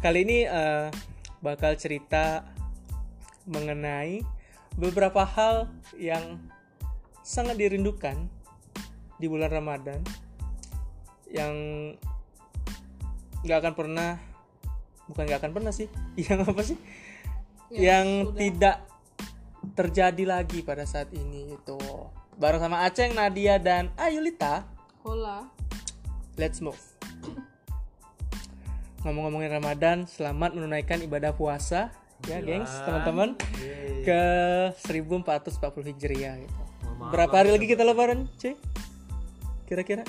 kali 0.00 0.24
ini 0.24 0.48
eh, 0.48 0.88
bakal 1.44 1.76
cerita 1.76 2.44
mengenai 3.44 4.24
beberapa 4.80 5.28
hal 5.28 5.68
yang 6.00 6.40
sangat 7.20 7.60
dirindukan 7.60 8.16
di 9.20 9.28
bulan 9.28 9.52
Ramadan 9.52 10.00
yang 11.28 11.54
nggak 13.44 13.58
akan 13.60 13.74
pernah 13.76 14.16
bukan 15.04 15.22
nggak 15.28 15.40
akan 15.44 15.52
pernah 15.52 15.72
sih 15.72 15.88
yang 16.28 16.48
apa 16.48 16.62
sih? 16.64 16.80
Yang 17.70 18.34
tidak 18.34 18.76
terjadi 19.76 20.24
lagi 20.26 20.64
pada 20.64 20.88
saat 20.88 21.12
ini 21.12 21.54
itu 21.54 21.78
bareng 22.40 22.58
sama 22.58 22.88
Aceng, 22.88 23.12
Nadia 23.12 23.60
dan 23.60 23.92
Ayulita. 24.00 24.64
Hola. 25.04 25.48
let's 26.36 26.60
move 26.64 26.89
ngomong-ngomongin 29.00 29.50
Ramadan 29.50 30.04
selamat 30.04 30.50
menunaikan 30.52 31.00
ibadah 31.00 31.32
puasa. 31.32 31.88
Ya 32.28 32.36
gengs 32.44 32.68
teman-teman. 32.84 33.32
Ke 34.04 34.20
1440 34.76 35.88
Hijriah 35.88 36.36
gitu. 36.36 36.56
berapa 37.00 37.32
hari 37.32 37.48
lagi 37.48 37.64
kita 37.64 37.80
lebaran 37.80 38.28
cuy 38.36 38.52
kira-kira? 39.64 40.04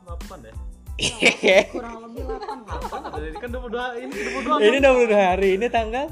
Delapan 0.00 0.38
ya? 0.48 0.54
Kurang 1.76 2.08
lebih 2.08 2.24
8 2.24 2.40
lah. 2.40 2.78
Delapan 2.80 3.00
ada 3.04 3.26
ini 3.28 3.36
kan 3.36 3.50
22 3.52 4.00
ini 4.00 4.12
22 4.16 4.64
ini 4.64 4.78
22 4.80 5.12
hari 5.12 5.48
ini 5.60 5.66
tanggal? 5.68 6.06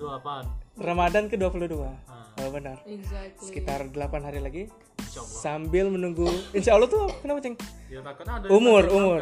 28 0.00 0.80
Ramadan 0.80 1.24
ke 1.28 1.36
22 1.36 1.84
Ah. 1.84 2.32
oh 2.40 2.48
benar. 2.48 2.80
Exactly. 2.88 3.44
sekitar 3.44 3.84
8 3.92 3.92
hari 4.24 4.40
lagi 4.40 4.72
Insya 5.08 5.24
Allah 5.24 5.40
sambil 5.40 5.86
menunggu. 5.88 6.28
Insya 6.52 6.76
Allah 6.76 6.88
tuh 6.92 7.08
kenapa 7.24 7.40
ceng? 7.40 7.56
Ya 7.88 8.04
takkan 8.04 8.28
ada 8.28 8.46
Umur, 8.52 8.84
yang 8.84 8.92
umur. 9.00 9.20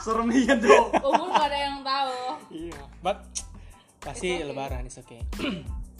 Serem 0.00 0.28
iya 0.32 0.54
dong 0.56 0.88
Umur 1.04 1.28
gak 1.36 1.46
ada 1.52 1.58
yang 1.60 1.76
tahu. 1.84 2.16
iya. 2.48 2.80
But 3.04 3.20
pasti 4.00 4.40
okay. 4.40 4.48
lebaran 4.48 4.88
is 4.88 4.96
oke 4.96 5.18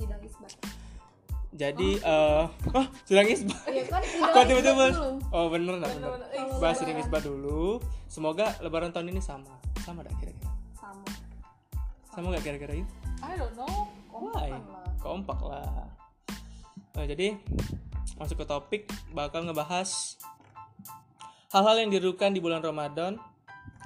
sidang 0.00 0.22
isbat. 0.24 0.52
Jadi 1.52 1.90
eh 2.00 2.44
oh 2.72 2.86
sidang 3.04 3.28
isbat. 3.28 3.60
Iya 3.68 3.84
kan 3.84 4.00
kok 4.32 4.44
tiba-tiba? 4.48 4.84
isbat 4.88 4.96
dulu. 4.96 5.12
oh 5.28 5.46
bener 5.52 5.74
dah 5.76 5.90
bener. 5.92 6.08
Bener-bener. 6.16 6.56
Eh, 6.56 6.60
bahas 6.62 6.76
sidang 6.80 6.98
isbat 7.04 7.22
dulu. 7.28 7.82
Semoga 8.08 8.56
lebaran 8.64 8.96
tahun 8.96 9.12
ini 9.12 9.20
sama. 9.20 9.60
Sama 9.84 10.00
dah 10.00 10.14
kira-kira? 10.16 10.48
Sama. 10.72 11.04
Sama 12.08 12.32
gak 12.32 12.44
kira-kira 12.48 12.72
yuk 12.80 12.88
I 13.20 13.36
don't 13.36 13.52
know. 13.58 13.92
Why? 14.08 14.48
Kompakan 14.48 14.62
lah. 14.72 14.94
kompak 15.04 15.40
lah 15.44 16.07
Eh, 16.98 17.06
jadi 17.06 17.38
masuk 18.18 18.42
ke 18.42 18.46
topik 18.50 18.82
bakal 19.14 19.46
ngebahas 19.46 20.18
hal-hal 21.54 21.76
yang 21.78 21.94
dirukan 21.94 22.34
di 22.34 22.42
bulan 22.42 22.58
Ramadan 22.58 23.14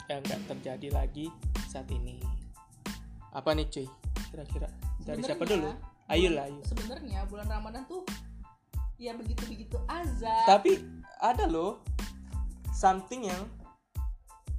yang 0.09 0.25
gak 0.25 0.41
terjadi 0.49 0.89
lagi 0.89 1.29
saat 1.69 1.85
ini. 1.93 2.17
Apa 3.37 3.53
nih 3.53 3.69
cuy? 3.69 3.85
Kira-kira. 4.33 4.69
Dari 5.05 5.21
siapa 5.21 5.45
dulu? 5.45 5.69
ayo 6.13 6.29
lah 6.35 6.45
ayo 6.45 6.61
Sebenarnya 6.65 7.25
bulan 7.29 7.49
Ramadan 7.49 7.89
tuh 7.89 8.05
ya 9.01 9.17
begitu-begitu 9.17 9.81
aja. 9.89 10.45
tapi 10.45 10.79
ada 11.19 11.49
loh 11.49 11.81
something 12.73 13.29
yang 13.29 13.43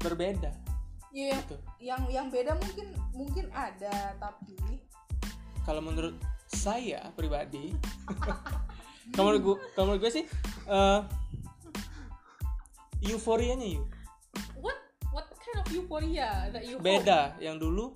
berbeda. 0.02 0.50
Ya, 1.14 1.34
yang, 1.34 1.42
gitu. 1.46 1.58
yang 1.78 2.02
yang 2.10 2.28
beda 2.30 2.58
mungkin 2.58 2.88
mungkin 3.14 3.46
ada 3.54 4.18
tapi 4.18 4.58
kalau 5.62 5.80
menurut 5.80 6.18
saya 6.54 7.02
pribadi 7.18 7.74
kalau 9.14 9.34
menurut 9.34 9.42
gue 9.42 9.58
kalau 9.76 9.86
menurut 9.92 10.02
gue 10.08 10.12
sih 10.22 10.26
eh 10.70 11.02
euforianya 13.04 13.68
yuk. 13.80 13.88
What 14.64 14.80
what 15.12 15.28
kind 15.44 15.60
of 15.60 15.68
euphoria 15.72 16.48
that 16.56 16.64
you 16.64 16.80
hope? 16.80 16.88
beda 16.88 17.36
yang 17.44 17.60
dulu 17.60 17.92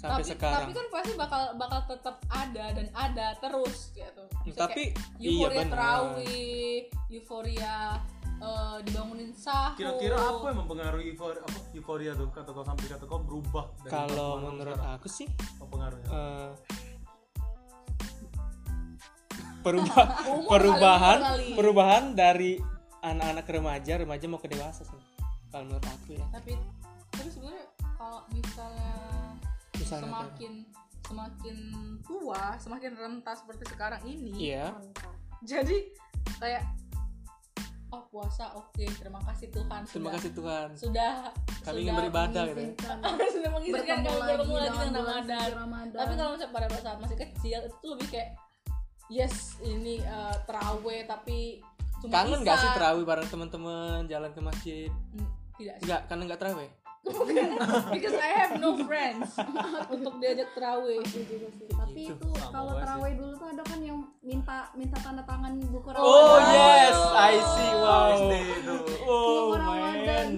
sampai 0.00 0.24
tapi, 0.24 0.32
sekarang. 0.32 0.72
tapi 0.72 0.72
kan 0.74 0.86
pasti 0.88 1.12
bakal 1.14 1.42
bakal 1.60 1.80
tetap 1.86 2.16
ada 2.32 2.64
dan 2.72 2.86
ada 2.96 3.26
terus 3.38 3.92
gitu. 3.92 4.24
Maksudnya 4.42 4.58
tapi 4.58 4.82
iya 5.20 5.28
euforia 5.28 5.60
benar. 5.60 5.70
terawih 5.70 6.74
euforia 7.12 7.74
eh, 8.40 8.76
dibangunin 8.88 9.30
sahur. 9.36 9.76
Kira-kira 9.76 10.16
apa 10.16 10.44
yang 10.50 10.58
mempengaruhi 10.64 11.04
euforia, 11.12 11.40
apa, 11.44 11.58
euforia 11.76 12.12
tuh? 12.16 12.28
Kata 12.32 12.50
kau 12.50 12.64
sampai 12.64 12.86
kata 12.88 13.04
kau 13.04 13.20
berubah 13.20 13.64
kalau 13.86 14.40
menurut 14.50 14.74
sekarang? 14.80 14.96
aku 14.96 15.08
sih 15.12 15.28
apa 15.30 15.64
pengaruhnya? 15.68 16.08
eh, 16.08 16.50
perubah 19.60 20.04
perubahan 20.48 21.18
perubahan 21.58 22.04
dari 22.16 22.60
anak-anak 23.00 23.46
remaja 23.48 23.92
remaja 24.00 24.24
mau 24.28 24.40
ke 24.40 24.48
dewasa 24.52 24.84
sih 24.84 25.00
kalau 25.48 25.68
menurut 25.68 25.86
aku 25.86 26.16
ya 26.16 26.26
tapi 26.32 26.52
tapi 27.12 27.28
sebenarnya 27.28 27.64
kalau 27.96 28.20
misalnya 28.32 28.94
misalnya 29.76 30.04
apa? 30.04 30.08
semakin 30.08 30.52
semakin 31.10 31.56
tua 32.06 32.44
semakin 32.60 32.90
renta 32.94 33.32
seperti 33.34 33.64
sekarang 33.72 34.02
ini 34.06 34.32
iya 34.36 34.72
Mantap. 34.72 35.12
jadi 35.42 35.78
kayak 36.38 36.64
oh 37.90 38.02
puasa 38.06 38.54
oke 38.54 38.84
terima 39.02 39.18
kasih 39.26 39.50
Tuhan 39.50 39.80
terima 39.84 39.90
sudah 39.90 40.12
kasih 40.14 40.30
Tuhan 40.32 40.68
sudah 40.78 41.12
kami 41.60 41.66
sudah 41.66 41.80
ingin 41.82 41.94
beribadah 41.98 42.44
gitu 42.48 42.60
ya. 42.62 42.72
Sudah 43.34 43.50
mengizinkan 43.52 43.98
kami 44.00 44.16
lagi 44.16 44.32
bertemu 44.38 44.54
lagi 44.54 44.68
dengan 44.70 44.92
Ramadan 44.94 45.48
Ramadan 45.58 45.98
tapi 45.98 46.12
kalau 46.14 46.30
misalnya 46.36 46.54
pada 46.54 46.66
saat 46.78 46.98
masih 47.02 47.18
kecil 47.18 47.58
itu 47.66 47.86
lebih 47.90 48.08
kayak 48.08 48.28
yes 49.10 49.34
ini 49.60 49.98
eh, 49.98 50.36
terawih 50.44 51.02
tapi 51.04 51.58
cuma 51.98 52.12
kangen 52.16 52.40
gak 52.40 52.54
Isya. 52.54 52.62
sih 52.62 52.70
terawih 52.72 53.04
bareng 53.04 53.26
teman-teman 53.26 54.06
jalan 54.06 54.30
ke 54.30 54.40
masjid 54.40 54.88
Hmm, 55.10 55.28
tidak 55.56 55.74
sih 55.76 55.84
Enggak, 55.84 56.00
karena 56.06 56.22
enggak 56.24 56.40
terawih 56.40 56.70
because 57.90 58.12
I 58.14 58.30
have 58.38 58.52
no 58.56 58.76
friends 58.78 59.32
untuk 59.88 60.16
diajak 60.16 60.52
terawih 60.52 61.00
sih 61.02 61.24
tapi 61.70 62.02
Gitu. 62.02 62.12
itu 62.14 62.28
kalau 62.48 62.76
terawih 62.76 63.12
dulu 63.14 63.32
tuh 63.34 63.48
ada 63.48 63.62
kan 63.62 63.80
yang 63.80 63.98
minta 64.20 64.68
minta 64.72 64.96
tanda 64.96 65.20
tangan 65.22 65.58
buku 65.64 65.88
Ramadan 65.88 66.06
Oh 66.06 66.36
yes, 66.46 66.98
I 67.10 67.34
see. 67.36 67.72
Wow. 67.74 68.14
SD 68.14 68.32
itu. 68.54 68.74
Oh 69.02 69.26
Buku 69.26 69.54
Ramadan. 69.58 70.06
man. 70.06 70.30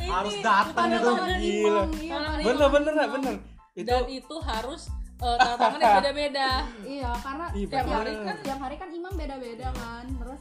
Harus 0.00 0.34
datang 0.40 0.86
itu 0.88 1.10
Gila. 1.12 1.82
iya. 1.98 2.18
Bener 2.40 2.68
bener 2.72 2.92
bener. 3.10 3.34
Itu 3.74 3.84
dan 3.84 4.02
itu 4.06 4.36
harus 4.40 4.82
eh, 5.24 5.36
tanda 5.40 5.56
tangannya 5.56 5.88
beda-beda. 6.04 6.48
Iya 6.84 7.10
karena 7.24 7.46
Ih, 7.56 7.64
tiap 7.64 7.86
hari 7.88 8.12
kan 8.20 8.36
tiap 8.44 8.60
hari 8.60 8.76
kan 8.76 8.88
imam 8.92 9.12
beda-beda 9.16 9.68
kan. 9.72 10.04
Terus 10.20 10.40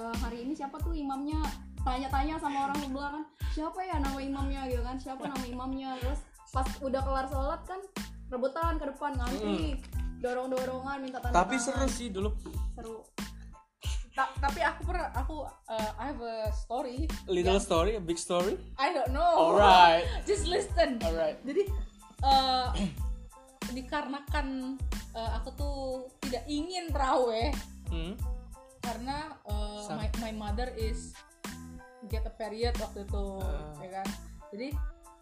eh, 0.00 0.14
hari 0.24 0.38
ini 0.48 0.52
siapa 0.56 0.76
tuh 0.80 0.96
imamnya? 0.96 1.40
Tanya-tanya 1.82 2.38
sama 2.38 2.70
orang 2.70 2.78
sebelah 2.80 3.10
kan 3.10 3.24
siapa 3.52 3.80
ya 3.84 3.96
nama 4.00 4.18
imamnya? 4.22 4.60
Gitu 4.70 4.82
kan 4.82 4.96
siapa 4.96 5.22
nama 5.28 5.44
imamnya? 5.44 5.90
Terus 6.00 6.20
pas 6.52 6.68
udah 6.80 7.00
kelar 7.04 7.26
sholat 7.28 7.60
kan 7.68 7.80
rebutan 8.32 8.80
ke 8.80 8.84
depan 8.88 9.12
ngantri 9.16 9.76
dorong-dorongan 10.22 10.96
minta 11.02 11.18
tanda 11.18 11.34
tapi 11.34 11.58
seru 11.58 11.84
tangan. 11.84 11.90
sih 11.90 12.08
dulu. 12.08 12.30
seru. 12.78 13.02
Ta- 14.12 14.28
tapi 14.38 14.60
aku 14.60 14.80
pernah 14.84 15.08
aku 15.16 15.36
eh, 15.72 15.90
I 15.98 16.04
have 16.12 16.20
a 16.20 16.52
story. 16.52 17.08
Little 17.26 17.58
story, 17.58 17.96
a 17.96 18.02
big 18.04 18.20
story. 18.20 18.60
I 18.76 18.92
don't 18.92 19.10
know. 19.10 19.52
Alright. 19.52 20.04
just 20.28 20.44
listen. 20.46 21.00
Alright. 21.00 21.40
jadi 21.42 21.64
eh, 22.22 22.66
dikarenakan 23.72 24.76
eh, 25.12 25.30
aku 25.34 25.48
tuh 25.52 25.76
tidak 26.20 26.44
ingin 26.46 26.88
terawih 26.88 27.50
Hmm. 27.88 28.16
karena 28.80 29.36
Sam- 29.84 29.98
my, 29.98 30.08
my 30.22 30.32
mother 30.34 30.72
is 30.74 31.12
get 32.06 32.22
a 32.22 32.32
period 32.32 32.72
waktu 32.76 33.02
itu 33.02 33.24
Ah. 33.38 33.76
ya 33.78 33.88
kan 33.94 34.08
jadi 34.48 34.68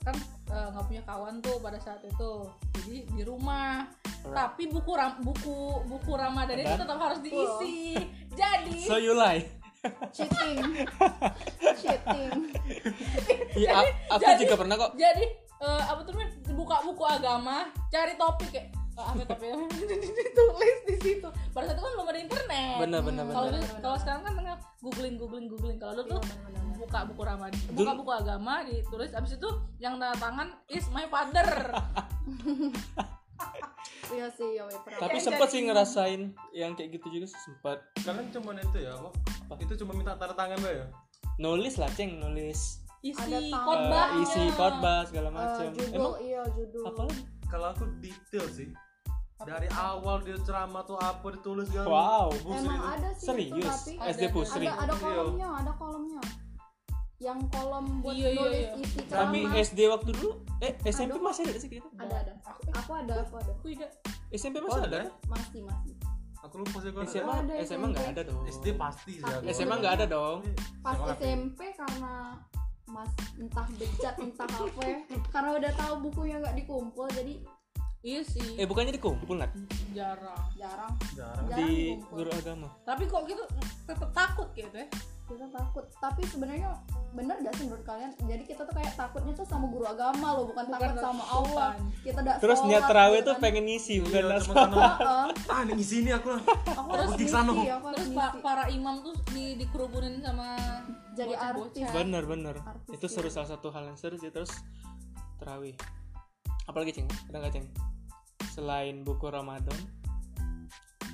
kan 0.00 0.16
eh, 0.48 0.66
nggak 0.70 0.84
punya 0.86 1.02
kawan 1.02 1.34
tuh 1.38 1.58
pada 1.58 1.76
saat 1.76 2.00
itu 2.00 2.30
jadi 2.74 2.96
di 3.10 3.22
rumah 3.22 3.84
Alright. 4.20 4.36
tapi 4.36 4.62
buku 4.66 4.92
ram, 4.92 5.18
buku 5.18 5.56
buku 5.84 6.10
ramadan 6.12 6.56
itu 6.58 6.74
tetap 6.74 6.96
harus 6.96 7.20
diisi 7.20 7.98
jadi 8.40 8.78
So 8.84 8.96
you 8.96 9.12
lie. 9.12 9.44
cheating 10.10 10.60
cheating 11.80 12.30
Iya, 13.52 13.70
a- 13.74 13.92
aku 14.10 14.22
jadi- 14.22 14.40
juga 14.40 14.54
pernah 14.56 14.76
kok. 14.76 14.90
jadi 14.94 15.24
eh, 15.60 15.82
apa 15.82 16.00
tuh 16.00 16.12
namanya 16.12 16.30
buka 16.50 16.76
buku 16.82 17.02
agama 17.02 17.56
cari 17.86 18.14
topik 18.14 18.48
kayak 18.50 18.68
eh, 18.70 19.04
apa 19.06 19.22
topik 19.26 19.48
ditulis 20.18 20.76
di 20.84 20.96
situ 20.98 21.28
pada 21.50 21.64
saat 21.66 21.76
itu 21.76 21.82
kan 21.82 21.92
belum 21.94 22.06
ada 22.06 22.20
internet 22.20 22.76
Bener 22.78 23.00
bener 23.00 23.22
kalau 23.26 23.46
bener. 23.46 23.60
dulu- 23.60 23.80
kalau 23.80 23.96
sekarang 23.96 24.20
kan 24.22 24.32
tinggal 24.34 24.56
googling 24.80 25.14
googling 25.16 25.46
googling 25.46 25.76
kalau 25.76 25.94
dulu 25.94 26.06
tuh 26.10 26.20
Iya, 26.20 26.36
bener-bener. 26.42 26.76
buka 26.78 26.98
buku 27.04 27.22
ramadan 27.22 27.60
buka 27.68 27.76
Dulu- 27.86 27.98
buku 27.98 28.12
agama 28.14 28.54
ditulis 28.62 29.10
abis 29.12 29.32
itu 29.34 29.48
yang 29.78 29.94
tanda 29.96 30.16
tangan 30.16 30.48
is 30.66 30.88
my 30.88 31.04
father 31.06 31.48
iya 34.10 34.26
sih 34.28 34.48
ya 34.52 34.64
Tapi 34.98 35.16
Ya, 35.16 35.22
sempet 35.22 35.40
jadi- 35.42 35.54
sih 35.54 35.60
ngerasain 35.62 36.20
yang 36.52 36.72
kayak 36.74 36.90
gitu 36.92 37.06
juga 37.10 37.26
sih 37.26 37.40
sempet. 37.40 37.78
Kalian 37.96 38.26
cuma 38.30 38.52
itu 38.54 38.78
ya, 38.78 38.92
apa? 38.92 39.10
Itu 39.56 39.72
cuma 39.76 39.94
minta 39.94 40.12
tanda 40.12 40.34
tangan 40.34 40.58
ya. 40.60 40.86
Nulis 41.38 41.78
lah, 41.78 41.88
Ceng, 41.90 42.18
nulis. 42.18 42.84
Isi 43.02 43.16
Ada 43.18 43.38
khotbah 43.58 44.06
Eh, 44.06 44.22
isi 44.22 44.42
khotbah 44.50 44.98
segala 45.04 45.28
Eh, 45.28 45.34
macam. 45.34 45.66
judul 45.70 45.88
Emang 45.90 46.14
iya 46.20 46.42
judul 46.50 46.84
apa? 46.84 47.02
Kalau 47.46 47.66
aku 47.68 47.84
detail 47.98 48.46
sih. 48.48 48.68
Dari 49.40 49.68
awal 49.72 50.20
dia 50.20 50.36
ceramah 50.38 50.84
tuh 50.84 50.94
apa 50.94 51.26
ditulis 51.30 51.68
kan. 51.70 51.82
Wow. 51.82 52.28
Buset 52.38 52.60
emang 52.60 52.76
itu. 52.76 52.84
ada 52.86 53.08
sih 53.10 53.24
itu 53.24 53.56
Serius? 53.56 53.64
tapi 53.66 53.92
SD 54.06 54.22
Ada- 54.22 54.30
Pusri. 54.30 54.66
ada 54.66 54.74
ada 54.78 54.94
kolomnya 54.94 55.48
ada 55.54 55.72
kolomnya 55.74 56.22
yang 57.18 57.40
kolom 57.48 57.84
buat 58.00 58.12
Iya, 58.14 58.28
iya, 58.28 58.36
nulis 58.38 58.56
iya. 58.58 58.72
isi 58.78 58.98
Kami 59.02 59.38
ceramah 59.40 59.60
SD 59.62 59.78
waktu 59.86 60.10
dulu, 60.10 60.30
eh 60.58 60.72
SMP 60.86 61.12
Ada. 61.14 61.24
masih 61.26 61.42
ada 61.42 61.58
sih 61.58 61.68
kita? 61.70 61.88
ada 61.94 62.14
ada 62.18 62.32
aku 62.74 62.90
ada 62.94 63.14
aku 63.18 63.34
ada 63.34 63.52
Aku 63.54 63.66
tidak. 63.66 63.90
SMP 64.30 64.56
Oh, 64.56 64.64
masih 64.66 64.78
ada 64.78 64.88
ada? 64.90 64.98
ya? 64.98 65.08
masih 65.26 65.60
masih 65.62 65.92
Aku 66.40 66.54
lupa 66.56 66.76
sih 66.78 66.88
gua. 66.90 67.04
SMA, 67.04 67.20
Oh, 67.22 67.36
ada 67.38 67.52
SMA 67.60 67.86
nggak 67.86 68.06
ada 68.10 68.22
dong. 68.24 68.40
SD 68.46 68.66
pasti 68.74 69.12
sih 69.14 69.24
aku. 69.26 69.44
SMA 69.50 69.74
nggak 69.74 69.94
ada 69.94 70.06
dong. 70.06 70.38
pas 70.78 70.96
SMA. 70.96 71.12
SMP 71.14 71.60
karena 71.74 72.12
mas 72.88 73.10
entah 73.36 73.66
bejat 73.76 74.14
entah 74.16 74.48
apa 74.48 74.82
ya 74.86 74.98
karena 75.28 75.50
udah 75.58 75.72
tahu 75.76 75.94
bukunya 76.08 76.36
nggak 76.40 76.56
dikumpul 76.64 77.08
jadi 77.12 77.34
Iya 78.00 78.24
sih. 78.24 78.56
Eh 78.56 78.64
bukannya 78.64 78.96
dikumpul 78.96 79.36
nak 79.36 79.52
Jarang. 79.92 80.48
jarang 80.56 80.96
Jarang. 81.12 81.44
jarang 81.44 81.68
di 81.68 82.00
dikumpul 82.00 82.16
guru 82.16 82.30
agama. 82.32 82.68
Tapi 82.88 83.04
kok 83.04 83.28
gitu 83.28 83.44
tetap 83.84 84.08
takut 84.16 84.48
gitu 84.56 84.72
ya? 84.72 84.88
Kita 85.30 85.46
takut 85.48 85.86
tapi 85.96 86.26
sebenarnya 86.26 86.74
bener 87.10 87.38
gak 87.38 87.54
sih 87.54 87.64
menurut 87.66 87.86
kalian 87.86 88.10
jadi 88.18 88.42
kita 88.42 88.62
tuh 88.66 88.74
kayak 88.74 88.94
takutnya 88.94 89.32
tuh 89.32 89.46
sama 89.46 89.66
guru 89.66 89.86
agama 89.86 90.34
loh 90.34 90.50
bukan, 90.50 90.66
takut 90.66 90.98
sama 90.98 91.24
Allah 91.26 91.70
kita 92.02 92.18
udah 92.18 92.34
Terus 92.38 92.58
niat 92.66 92.82
terawih 92.86 93.18
gitu 93.18 93.26
tuh 93.30 93.34
kan. 93.34 93.42
pengen 93.42 93.64
ngisi 93.66 93.94
bukan 94.02 94.22
Iya, 94.22 94.30
lah 94.30 94.38
cuma 94.42 94.54
karena 94.54 94.86
Heeh. 94.90 95.28
ah 95.50 95.60
ini 95.62 95.72
ngisi 95.78 95.96
ini 96.02 96.10
aku 96.10 96.28
lah. 96.30 96.42
aku 96.42 96.88
harus 96.90 97.08
pergi 97.14 97.24
ngisi 97.26 97.34
aku 97.70 97.86
harus 97.86 97.98
Terus 97.98 98.08
pa- 98.10 98.32
ngisi. 98.34 98.42
para 98.42 98.64
imam 98.68 98.94
tuh 99.00 99.14
di 99.30 99.44
dikerubunin 99.56 100.14
sama 100.18 100.48
jadi 101.10 101.34
artis 101.36 101.84
Bener 101.90 102.22
bener. 102.24 102.56
Artis 102.62 102.90
Itu 102.96 103.06
seru 103.06 103.28
gitu. 103.28 103.36
salah 103.38 103.50
satu 103.50 103.68
hal 103.70 103.84
yang 103.86 103.98
seru 103.98 104.16
sih 104.16 104.30
terus 104.30 104.50
terawih. 105.36 105.74
Apalagi 106.64 106.94
ceng? 106.94 107.10
Ada 107.28 107.36
nggak 107.38 107.52
ceng? 107.52 107.66
Selain 108.48 109.02
buku 109.02 109.26
Ramadan, 109.26 109.74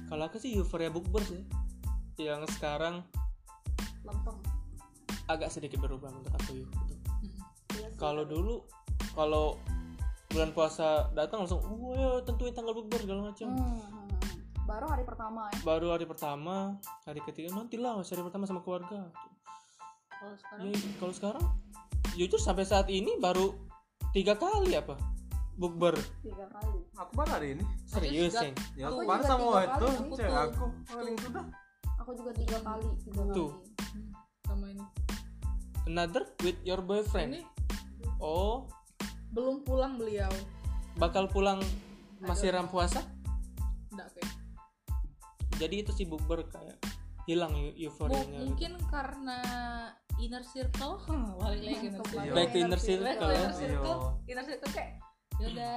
kalau 0.06 0.28
aku 0.28 0.36
sih 0.38 0.54
euforia 0.54 0.92
bukber 0.92 1.24
sih. 1.24 1.42
Yang 2.16 2.54
sekarang 2.54 3.02
lempeng 4.06 4.38
agak 5.26 5.50
sedikit 5.50 5.82
berubah 5.82 6.08
menurut 6.14 6.30
aku 6.38 6.62
yuk. 6.62 6.70
Gitu. 6.86 6.94
Iya 7.82 7.86
sih. 7.90 7.98
Kalau 7.98 8.22
dulu 8.22 8.62
kalau 9.12 9.58
bulan 10.30 10.50
puasa 10.54 11.10
datang 11.18 11.44
langsung, 11.46 11.62
wah 11.66 11.94
ya, 11.96 12.10
tentuin 12.22 12.54
tanggal 12.54 12.74
bukber 12.76 13.00
segala 13.02 13.32
macam. 13.32 13.46
Hmm, 13.50 13.58
hmm, 13.58 13.82
hmm. 13.82 14.06
baru 14.66 14.86
hari 14.90 15.04
pertama 15.06 15.40
ya 15.50 15.58
Baru 15.62 15.86
hari 15.94 16.06
pertama, 16.06 16.56
hari 17.06 17.20
ketiga 17.22 17.54
nantilah 17.54 18.02
hari 18.02 18.22
pertama 18.22 18.44
sama 18.46 18.60
keluarga. 18.62 19.10
Kalau 20.10 20.34
sekarang 20.38 20.64
Ya, 20.66 20.90
kalau 20.98 21.12
sekarang 21.14 21.44
jujur 22.16 22.40
sampai 22.40 22.64
saat 22.64 22.88
ini 22.88 23.18
baru 23.20 23.52
tiga 24.10 24.32
kali 24.32 24.72
apa 24.72 24.96
bukber 25.56 25.92
tiga 26.24 26.48
kali 26.52 26.80
Aku 26.96 27.12
baru 27.12 27.30
hari 27.36 27.48
ini. 27.56 27.64
serius 27.84 28.32
Ceng? 28.32 28.56
Ya 28.76 28.88
Aku 28.88 29.04
baru 29.04 29.22
sama 29.24 29.44
tiga 29.44 29.60
itu, 29.60 29.86
kali. 29.86 29.96
Aku 29.96 30.14
cewek 30.16 30.32
aku 30.32 30.64
paling 30.88 31.16
sudah. 31.20 31.44
aku 32.00 32.10
juga 32.16 32.30
tiga 32.32 32.58
kali 32.64 32.88
tiga 33.04 33.22
Tuh. 33.32 33.50
kali 33.52 33.75
sama 34.46 34.66
ini. 34.68 34.84
another 35.84 36.22
with 36.40 36.58
your 36.62 36.80
boyfriend 36.80 37.34
Ini 37.34 37.42
oh 38.18 38.66
belum 39.30 39.62
pulang 39.62 39.94
beliau. 39.94 40.30
bakal 40.96 41.26
pulang 41.26 41.60
masih 42.18 42.48
ram 42.50 42.66
puasa 42.66 43.04
Enggak 43.90 44.08
kayak. 44.12 44.32
jadi 45.56 45.74
itu 45.80 45.90
sih 45.92 46.04
bukber 46.04 46.46
kayak 46.46 46.78
hilang 47.24 47.52
euforianya 47.74 48.38
gitu. 48.38 48.46
mungkin 48.46 48.72
karena 48.88 49.38
inner 50.16 50.40
circle 50.42 50.96
balik 51.38 51.60
lagi 51.60 51.76
ke 51.76 51.86
inner 51.86 51.98
Untuk 51.98 52.06
circle 52.08 52.24
Iya. 52.24 52.32
back 52.32 52.48
to 52.48 52.56
inner 52.56 52.70
Back 52.70 52.80
to 52.80 52.86
circle 52.86 53.28
inner 53.28 53.52
circle 53.52 53.98
Iya. 53.98 54.30
inner 54.30 54.44
circle 54.44 54.70
kayak 54.72 54.92
ya 55.36 55.46
udah 55.52 55.74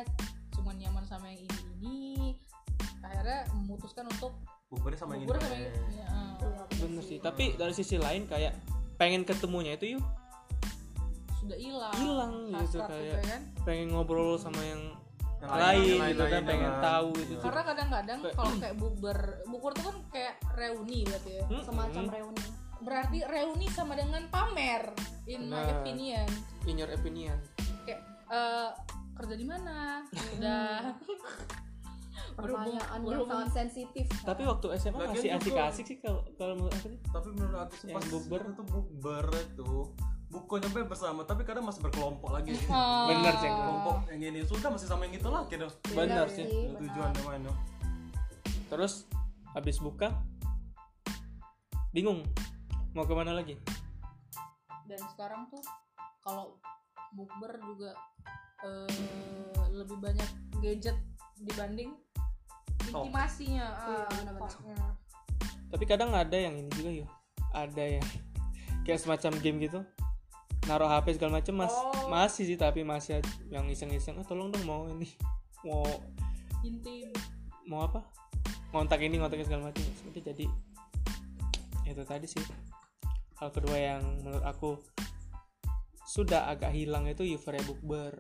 cuma 0.50 0.72
nyaman 0.74 1.04
sama 1.04 1.26
yang 1.28 1.42
ini 1.42 1.58
ini 1.76 1.98
akhirnya 3.02 3.40
memutuskan 3.54 4.08
untuk 4.08 4.32
Bukbernya 4.70 5.00
sama 5.02 5.18
yang 5.18 5.26
bubur 5.26 5.42
sama 5.42 5.56
ya. 5.58 5.70
Iya, 5.90 6.08
bener 6.80 7.04
sih 7.04 7.18
tapi 7.18 7.58
dari 7.58 7.74
sisi 7.74 7.98
lain 7.98 8.30
kayak 8.30 8.54
pengen 9.02 9.26
ketemunya 9.26 9.74
itu 9.74 9.98
yuk. 9.98 10.06
Sudah 11.42 11.58
hilang. 11.58 11.94
Hilang 11.98 12.34
gitu 12.54 12.78
Hasrat 12.78 12.90
kayak 12.94 13.24
kan 13.26 13.42
pengen 13.66 13.88
ngobrol 13.96 14.38
sama 14.38 14.62
yang 14.62 14.82
Yang 15.40 15.50
lain 15.56 15.64
yang 15.64 15.80
gitu 15.80 15.96
kan 15.96 16.04
lain-lainnya 16.04 16.44
pengen 16.52 16.74
kan. 16.76 16.84
tahu 16.84 17.10
gitu. 17.16 17.32
Iya. 17.32 17.44
karena 17.48 17.62
kadang-kadang 17.64 18.20
kalau 18.36 18.54
kayak 18.60 18.76
bukber 18.76 19.20
bukber 19.48 19.72
itu 19.72 19.84
kan 19.88 19.98
kayak 20.12 20.36
reuni 20.54 21.00
berarti 21.08 21.32
ya. 21.32 21.44
Hmm, 21.48 21.64
semacam 21.64 22.04
hmm, 22.04 22.14
reuni. 22.14 22.48
Berarti 22.80 23.18
reuni 23.24 23.68
sama 23.72 23.94
dengan 23.96 24.24
pamer 24.28 24.84
in 25.26 25.42
my 25.48 25.64
Benar. 25.64 25.80
opinion. 25.80 26.28
In 26.68 26.76
your 26.76 26.92
opinion. 26.92 27.38
Kayak 27.88 28.02
eh, 28.28 28.70
kerja 29.16 29.36
di 29.40 29.46
mana? 29.48 30.04
Udah 30.36 30.92
pertanyaan 32.44 33.00
yang 33.04 33.22
sangat 33.28 33.50
sensitif 33.52 34.06
tapi 34.24 34.42
waktu 34.48 34.68
SMA 34.80 35.00
Lagian 35.00 35.12
masih 35.12 35.30
asik-asik 35.36 35.86
sih 35.88 35.98
kalau 36.00 36.22
kalau 36.40 36.54
menurut 36.56 36.74
aku 36.76 36.88
sih 36.88 37.00
Tapi 37.10 37.28
menurut 37.36 37.60
aku 37.60 37.74
sih 37.76 37.88
pas 37.92 38.06
bukber. 38.08 38.42
itu 38.48 38.64
bukber 38.64 39.26
itu 39.36 39.72
buku 40.30 40.54
nyampe 40.62 40.80
bersama 40.86 41.22
tapi 41.26 41.42
kadang 41.42 41.66
masih 41.66 41.82
berkelompok 41.82 42.30
lagi. 42.30 42.54
Ah. 42.70 43.10
Bener, 43.10 43.34
Ceng. 43.42 43.50
Kelompok 43.50 43.98
yang 44.14 44.22
ini 44.30 44.46
sudah 44.46 44.70
masih 44.70 44.86
sama 44.86 45.10
yang 45.10 45.18
itu 45.18 45.26
lagi 45.26 45.58
dong. 45.58 45.74
Beda 45.90 45.98
Bener 46.06 46.28
sih. 46.30 46.46
benar. 46.46 46.78
Tujuan 46.86 47.10
yang 47.18 47.26
mana? 47.26 47.52
terus 48.70 49.10
habis 49.58 49.82
buka 49.82 50.14
bingung 51.90 52.22
mau 52.94 53.02
ke 53.02 53.14
mana 53.18 53.34
lagi 53.34 53.58
dan 54.86 55.02
sekarang 55.10 55.50
tuh 55.50 55.62
kalau 56.22 56.62
bukber 57.18 57.58
juga 57.58 57.98
eh, 58.62 59.66
lebih 59.74 59.98
banyak 59.98 60.30
gadget 60.62 60.98
dibanding 61.42 61.98
Iya, 62.90 63.68
ah, 63.68 64.08
benar-benar. 64.10 64.50
talknya. 64.50 64.76
tapi 65.70 65.84
kadang 65.86 66.10
ada 66.18 66.34
yang 66.34 66.58
ini 66.58 66.70
juga 66.74 66.90
yuk 66.90 67.10
ada 67.54 67.84
yang 67.86 68.06
kayak 68.86 69.00
semacam 69.02 69.32
game 69.42 69.58
gitu. 69.64 69.80
Naruh 70.68 70.90
HP 70.90 71.18
segala 71.18 71.42
macam 71.42 71.66
mas. 71.66 71.74
Oh. 71.74 72.10
masih 72.10 72.44
sih 72.46 72.58
tapi 72.58 72.82
masih 72.86 73.22
yang 73.50 73.66
iseng-iseng 73.70 74.18
ah 74.22 74.26
tolong 74.26 74.54
dong 74.54 74.66
mau 74.66 74.86
ini 74.90 75.14
mau 75.66 75.86
intim. 76.66 77.10
mau 77.70 77.86
apa? 77.86 78.06
Ngontak 78.74 79.02
ini 79.02 79.18
ngontak 79.18 79.42
segala 79.46 79.70
macam 79.70 79.82
itu 79.82 80.20
jadi 80.22 80.46
itu 81.90 82.04
tadi 82.06 82.28
sih. 82.30 82.44
Hal 83.42 83.50
kedua 83.54 83.78
yang 83.78 84.02
menurut 84.26 84.46
aku 84.46 84.78
sudah 86.10 86.50
agak 86.50 86.74
hilang 86.74 87.06
itu 87.06 87.22
euforia 87.22 87.62
bukber 87.70 88.18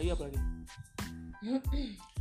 ayo 0.00 0.16
apa 0.16 0.22
lagi 0.24 0.40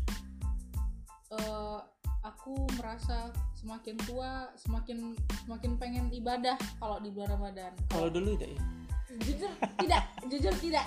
Eh, 1.27 1.79
aku 2.23 2.55
merasa 2.79 3.27
semakin 3.51 3.99
tua 4.07 4.47
semakin 4.55 5.11
semakin 5.43 5.71
pengen 5.75 6.07
ibadah 6.15 6.55
kalau 6.79 7.03
di 7.03 7.11
bulan 7.11 7.35
Ramadan. 7.35 7.71
Kalau 7.91 8.07
dulu 8.07 8.39
tidak 8.39 8.55
ya? 8.55 8.61
Jujur 9.27 9.51
tidak. 9.83 10.03
Jujur 10.31 10.53
tidak. 10.63 10.85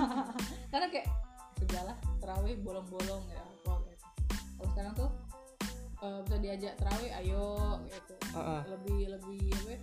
Karena 0.72 0.86
kayak 0.88 1.08
segala 1.60 1.92
terawih 2.16 2.56
bolong-bolong 2.64 3.24
ya. 3.28 3.44
Gitu. 3.44 3.72
kalau 4.56 4.68
sekarang 4.72 4.92
tuh 4.96 5.10
eh, 6.00 6.18
bisa 6.24 6.36
diajak 6.40 6.72
terawih 6.80 7.10
ayo 7.20 7.44
gitu. 7.92 8.14
Ah, 8.32 8.40
ah. 8.40 8.60
lebih 8.64 9.12
lebih 9.12 9.52
apa 9.52 9.68
ya, 9.76 9.80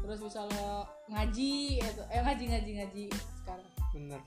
terus 0.00 0.18
misalnya 0.24 0.68
ngaji 1.12 1.54
gitu. 1.76 2.02
Eh 2.08 2.20
ngaji 2.24 2.44
ngaji 2.56 2.70
ngaji 2.80 3.04
sekarang. 3.44 3.68
Bener. 3.92 4.20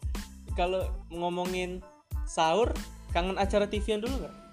Kalau 0.53 0.85
ngomongin 1.09 1.81
sahur 2.29 2.69
kangen 3.09 3.41
acara 3.41 3.65
TV 3.65 3.97
yang 3.97 4.05
dulu 4.05 4.21
nggak 4.21 4.44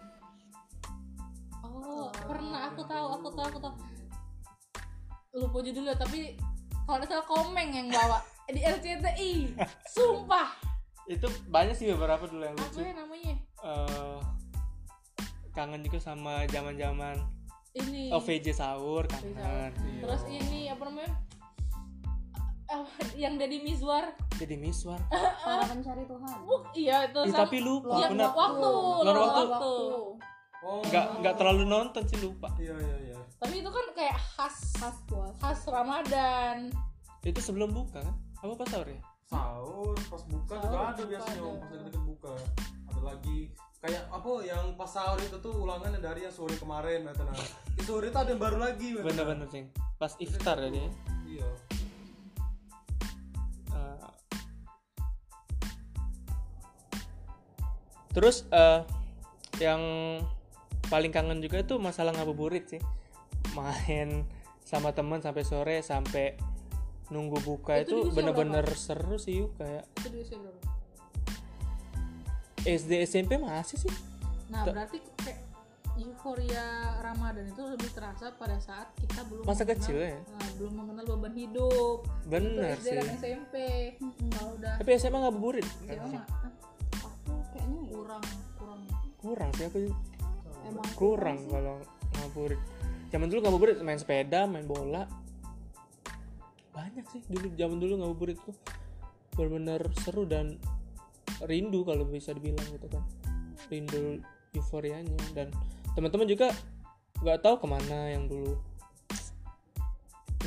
pernah 2.43 2.63
aku 2.67 2.83
tahu 2.83 3.07
aku 3.15 3.29
tahu 3.31 3.47
aku 3.55 3.59
tahu. 3.63 3.75
Lupa 5.39 5.59
judulnya 5.63 5.95
tapi 5.95 6.35
kalau 6.83 6.99
nggak 6.99 7.09
salah 7.09 7.27
komeng 7.31 7.71
yang 7.71 7.89
bawa 7.89 8.19
di 8.51 8.59
RCTI 8.59 9.55
sumpah. 9.87 10.51
Itu 11.07 11.31
banyak 11.47 11.79
sih 11.79 11.95
beberapa 11.95 12.27
dulu 12.27 12.43
yang 12.43 12.59
apa 12.59 12.67
lucu 12.67 12.81
ya 12.83 12.95
namanya? 12.99 13.35
Eh, 13.63 14.19
kangen 15.55 15.81
juga 15.87 15.99
sama 16.03 16.43
zaman 16.51 16.75
zaman 16.75 17.17
ini 17.79 18.11
OVJ 18.11 18.47
sahur 18.53 19.07
kangen. 19.07 19.71
Iya. 19.73 20.03
terus 20.03 20.23
ini 20.27 20.67
apa 20.67 20.83
namanya? 20.91 21.15
Yang 23.15 23.35
dari 23.37 23.57
Mizwar 23.63 24.17
jadi 24.43 24.59
miswar 24.59 24.99
para 25.47 25.63
pencari 25.71 26.03
Tuhan. 26.09 26.37
Buk, 26.43 26.63
iya 26.75 27.07
itu 27.07 27.21
tapi 27.31 27.63
lupa 27.63 28.11
bener 28.11 28.33
waktu 28.33 28.71
Luar 29.07 29.15
luar 29.15 29.29
waktu. 29.31 29.45
waktu. 29.55 30.32
Oh. 30.63 30.79
nggak 30.87 31.07
nggak 31.21 31.35
terlalu 31.35 31.67
nonton 31.67 32.07
sih 32.07 32.23
lupa 32.23 32.47
Iya 32.55 32.79
iya 32.79 32.97
iya. 33.11 33.19
tapi 33.43 33.59
itu 33.59 33.67
kan 33.67 33.87
kayak 33.99 34.15
khas 34.39 34.79
pas 34.79 34.95
puas 35.11 35.35
khas 35.43 35.61
Ramadan 35.67 36.71
itu 37.23 37.41
sebelum 37.43 37.75
buka 37.75 37.99
kan 37.99 38.15
apa 38.39 38.55
pas 38.55 38.69
sahur 38.71 38.87
ya 38.87 39.01
Sahur 39.27 39.97
pas 40.07 40.23
buka 40.29 40.55
Sahur, 40.55 40.67
juga 40.69 40.79
ada 40.79 40.93
buka 40.93 41.05
biasanya 41.09 41.41
ada. 41.41 41.51
Pas 41.57 41.69
deket-deket 41.73 42.03
buka. 42.05 42.33
Ada 42.85 43.01
lagi 43.01 43.39
kayak 43.81 44.03
apa 44.13 44.31
yang 44.45 44.65
pas 44.77 44.91
sahur 44.93 45.19
itu 45.19 45.37
tuh 45.41 45.55
ulangan 45.57 45.91
dari 45.99 46.21
yang 46.23 46.35
sore 46.35 46.55
kemarin 46.55 47.09
ya 47.09 47.13
tenang. 47.17 47.39
Di 47.73 47.83
sore 47.83 48.13
itu 48.13 48.19
ada 48.21 48.31
yang 48.31 48.39
baru 48.39 48.59
lagi. 48.61 48.89
bener-bener 49.01 49.49
sih 49.49 49.65
pas 49.97 50.13
iftar 50.19 50.61
ya 50.61 50.69
dia 50.69 50.87
Iya. 51.25 51.49
Eh, 53.73 54.11
terus 58.13 58.45
eh, 58.53 58.81
yang 59.59 59.81
paling 60.93 61.09
kangen 61.09 61.41
juga 61.41 61.65
itu 61.65 61.81
masalah 61.81 62.13
ngabuburit 62.13 62.69
sih. 62.69 62.83
Main 63.57 64.29
sama 64.61 64.93
temen 64.93 65.25
sampai 65.25 65.43
sore 65.43 65.81
sampai 65.81 66.37
nunggu 67.09 67.41
buka 67.45 67.81
Itu 67.81 68.09
bener-bener 68.13 68.65
seru 68.73 69.17
sih 69.17 69.41
yuk 69.45 69.53
kayak 69.57 69.85
itu 70.01 70.09
di 70.09 70.19
usia 70.21 70.37
berapa? 70.37 70.61
SD 72.63 72.91
SMP 73.05 73.41
masih 73.41 73.81
sih. 73.81 73.93
Nah 74.53 74.63
Tuh. 74.63 74.73
berarti 74.77 74.99
kayak 75.19 75.41
euforia 75.99 76.65
Ramadan 77.05 77.45
itu 77.45 77.63
lebih 77.69 77.91
terasa 77.93 78.33
pada 78.39 78.57
saat 78.63 78.93
kita 78.97 79.27
belum 79.29 79.45
Masa 79.45 79.65
mengenal- 79.67 79.81
kecil 79.83 79.97
ya? 79.99 80.17
nah, 80.17 80.49
belum 80.57 80.73
mengenal 80.73 81.05
beban 81.17 81.35
hidup. 81.37 81.99
Bener 82.25 82.77
itu 82.79 82.81
SD 82.81 82.87
sih. 82.87 82.97
dan 82.97 83.09
SMP. 83.19 83.55
Kalau 84.33 84.51
udah 84.57 84.73
tapi 84.79 84.91
SMA 84.97 85.21
SMA 85.21 85.21
Nggak 85.85 86.07
mah, 86.07 86.25
ah, 86.25 86.51
aku 87.03 87.35
kayaknya 87.53 87.81
ya, 87.83 87.93
kurang 87.93 88.25
kurang. 88.57 88.81
Kurang 89.19 89.51
sih 89.59 89.65
aku 89.67 89.79
emang 90.67 90.89
kurang 90.95 91.39
sih. 91.39 91.51
kalau 91.51 91.77
ngabuburit 92.19 92.61
zaman 93.13 93.27
dulu 93.29 93.41
ngabuburit 93.45 93.77
main 93.85 94.01
sepeda 94.01 94.49
main 94.49 94.65
bola. 94.65 95.05
Banyak 96.73 97.05
sih 97.13 97.21
dulu 97.29 97.53
zaman 97.53 97.77
dulu 97.77 97.93
ngabuburit 98.01 98.39
tuh 98.41 98.57
benar-benar 99.37 99.81
seru 100.01 100.25
dan 100.29 100.57
rindu 101.45 101.85
kalau 101.85 102.09
bisa 102.09 102.33
dibilang 102.33 102.65
gitu 102.73 102.89
kan. 102.89 103.05
Rindu 103.69 104.21
euforianya 104.57 105.17
dan 105.37 105.53
teman-teman 105.93 106.29
juga 106.29 106.49
nggak 107.21 107.39
tahu 107.45 107.55
ke 107.61 107.67
mana 107.69 108.13
yang 108.13 108.25
dulu. 108.29 108.57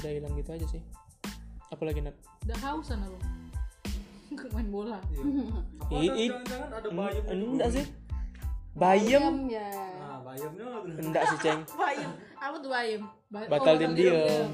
Udah 0.02 0.12
hilang 0.12 0.34
gitu 0.38 0.50
aja 0.54 0.66
sih. 0.70 0.82
Apalagi 1.70 2.02
Nat 2.02 2.18
udah 2.46 2.60
hausan 2.62 3.02
aku. 3.06 3.18
Main 4.58 4.70
bola. 4.74 4.98
Iya. 5.14 5.22
Apa 5.86 6.02
jangan-jangan 6.18 6.70
ada 6.74 6.88
bayam 6.90 7.24
En- 7.30 7.52
enggak 7.58 7.70
sih. 7.74 7.86
Bayem 8.76 9.48
ya 9.48 9.95
bayamnya 10.36 10.68
enggak 11.00 11.24
sih 11.32 11.38
ceng. 11.40 11.60
Bayam. 11.82 12.12
Apa 12.36 12.56
tuh 12.60 12.70
bayam? 12.70 13.02
Ba- 13.32 13.50
batal 13.50 13.74
oh, 13.74 13.80
diem 13.80 13.94
diem. 13.96 14.52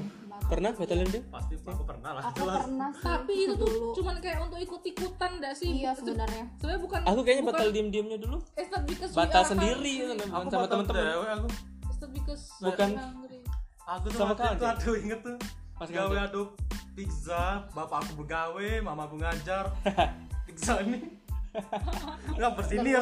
Pernah 0.48 0.70
batalin 0.74 1.06
dia? 1.06 1.22
Pasti 1.28 1.54
aku 1.60 1.84
pernah 1.86 2.10
lah 2.18 2.22
aku 2.24 2.42
jelas. 2.42 2.64
pernah 2.66 2.90
sih 2.90 3.04
tapi 3.04 3.34
itu 3.36 3.54
tuh 3.54 3.68
dulu 3.68 3.88
cuman 3.94 4.14
kayak 4.18 4.38
untuk 4.42 4.58
ikut-ikutan 4.58 5.30
enggak 5.38 5.54
sih? 5.54 5.70
Iya 5.82 5.92
sebenarnya. 5.92 6.44
Sebenarnya 6.56 6.82
bukan 6.82 7.00
aku 7.04 7.20
kayaknya 7.22 7.44
bukan- 7.44 7.58
batal 7.60 7.68
diem 7.70 7.88
diemnya 7.92 8.18
dulu. 8.18 8.36
It's 8.56 8.70
not 8.72 8.84
because 8.88 9.10
we 9.12 9.18
batal 9.18 9.42
sendiri 9.44 9.92
gitu, 9.92 10.12
Aku 10.12 10.26
sama 10.26 10.42
batal 10.48 10.68
teman-teman 10.68 11.04
cewek 11.04 11.30
aku. 11.30 11.48
it's 11.84 12.00
not 12.00 12.10
because 12.10 12.44
Bukan-. 12.58 12.92
Aku 13.82 14.06
tuh 14.08 14.18
Sama 14.18 14.32
waktu 14.32 14.46
itu 14.56 14.64
aduh 14.64 14.96
inget 14.98 15.20
tuh. 15.20 15.36
Pas 15.76 15.88
gawe 15.90 16.16
aduk 16.30 16.48
pizza, 16.92 17.66
bapak 17.72 17.98
aku 18.04 18.12
begawe, 18.22 18.68
mama 18.84 19.02
aku 19.08 19.16
ngajar. 19.18 19.64
pizza 20.46 20.80
ini. 20.80 21.21
Enggak 22.28 22.52
bersini 22.56 22.90
ya 22.90 23.00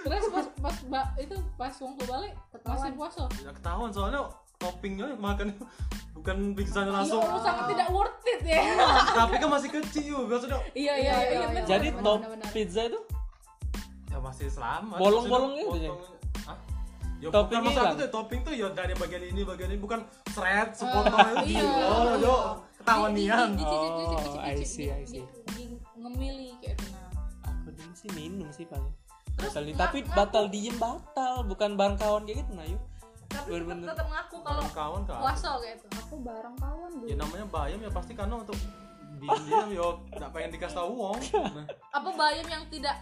terus 0.00 0.24
pas 0.30 0.46
pas 0.58 0.76
ba- 0.86 1.10
itu 1.16 1.36
pas 1.54 1.72
waktu 1.72 2.02
balik 2.04 2.32
Ketahuan. 2.50 2.76
masih 2.78 2.90
puasa 2.94 3.22
Ya 3.38 3.50
ketahuan 3.52 3.90
soalnya 3.90 4.20
toppingnya 4.56 5.06
makan 5.14 5.54
bukan 6.12 6.36
pizzanya 6.52 6.90
langsung. 6.92 7.20
Oh, 7.20 7.38
sangat 7.38 7.70
tidak 7.70 7.88
worth 7.88 8.26
it 8.26 8.42
ya 8.42 8.62
Tapi 9.14 9.34
kan 9.36 9.48
masih 9.48 9.70
kecil 9.70 10.02
juga 10.24 10.36
sudah. 10.38 10.58
iya 10.72 10.94
iya 10.96 11.14
iya, 11.20 11.40
iya, 11.46 11.62
jadi 11.64 11.88
top 11.98 12.20
pizza 12.50 12.82
itu 12.84 13.00
Ya 14.08 14.18
masih 14.18 14.48
selamat. 14.48 14.98
Bolong-bolongnya 14.98 15.62
Maksudnya 15.62 15.90
itu, 15.90 16.06
Hah? 16.42 16.58
Ya 17.18 17.28
Toppingnya 17.28 17.62
bukan 17.68 17.84
maksud 17.84 17.98
tuh 17.98 18.10
topping 18.10 18.40
tuh 18.42 18.52
ya 18.52 18.66
dari 18.72 18.94
bagian 18.94 19.22
ini 19.26 19.40
bagian 19.42 19.68
ini 19.68 19.78
bukan 19.78 20.00
shred 20.28 20.68
sepotong 20.72 21.18
itu. 21.44 21.58
iya. 21.58 21.66
Oh, 21.84 22.14
yo 22.16 22.34
ketahuan 22.78 23.10
nian. 23.12 23.50
Oh, 23.58 24.38
I 24.38 24.62
see, 24.62 24.86
I 24.88 25.02
see. 25.02 25.26
ngemili 25.94 26.54
kayak 26.62 26.78
sih 27.94 28.08
minum 28.16 28.48
sih 28.50 28.64
paling. 28.66 28.90
Terus 29.38 29.54
batal 29.54 29.64
di- 29.64 29.76
tapi 29.78 29.98
ngaku. 30.02 30.16
batal 30.18 30.44
diem 30.50 30.76
batal 30.76 31.34
bukan 31.46 31.70
bareng 31.78 31.98
kawan 31.98 32.22
kayak 32.26 32.38
gitu 32.42 32.52
nah 32.58 32.66
yuk 32.66 32.82
tapi 33.28 33.60
tetap 33.84 34.08
ngaku 34.08 34.36
kalau 34.40 34.62
kawan 34.72 35.02
kan. 35.04 35.20
puasa 35.20 35.48
kayak 35.60 35.76
itu 35.78 35.86
aku 36.00 36.14
bareng 36.24 36.56
kawan 36.56 36.90
dulu 36.96 37.06
Ya 37.06 37.16
namanya 37.20 37.46
bayam 37.52 37.78
ya 37.84 37.90
pasti 37.92 38.12
karena 38.16 38.34
untuk 38.40 38.56
diam 39.20 39.68
yo. 39.68 40.00
Enggak 40.14 40.30
pengen 40.32 40.50
dikasih 40.56 40.78
tahu 40.78 40.92
wong. 40.94 41.20
Nah, 41.34 41.66
apa 41.92 42.10
bayam 42.16 42.46
yang 42.48 42.64
tidak 42.72 42.96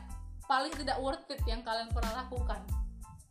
paling 0.45 0.73
tidak 0.75 0.97
worth 0.99 1.29
it 1.31 1.41
yang 1.47 1.63
kalian 1.63 1.89
pernah 1.95 2.27
lakukan? 2.27 2.61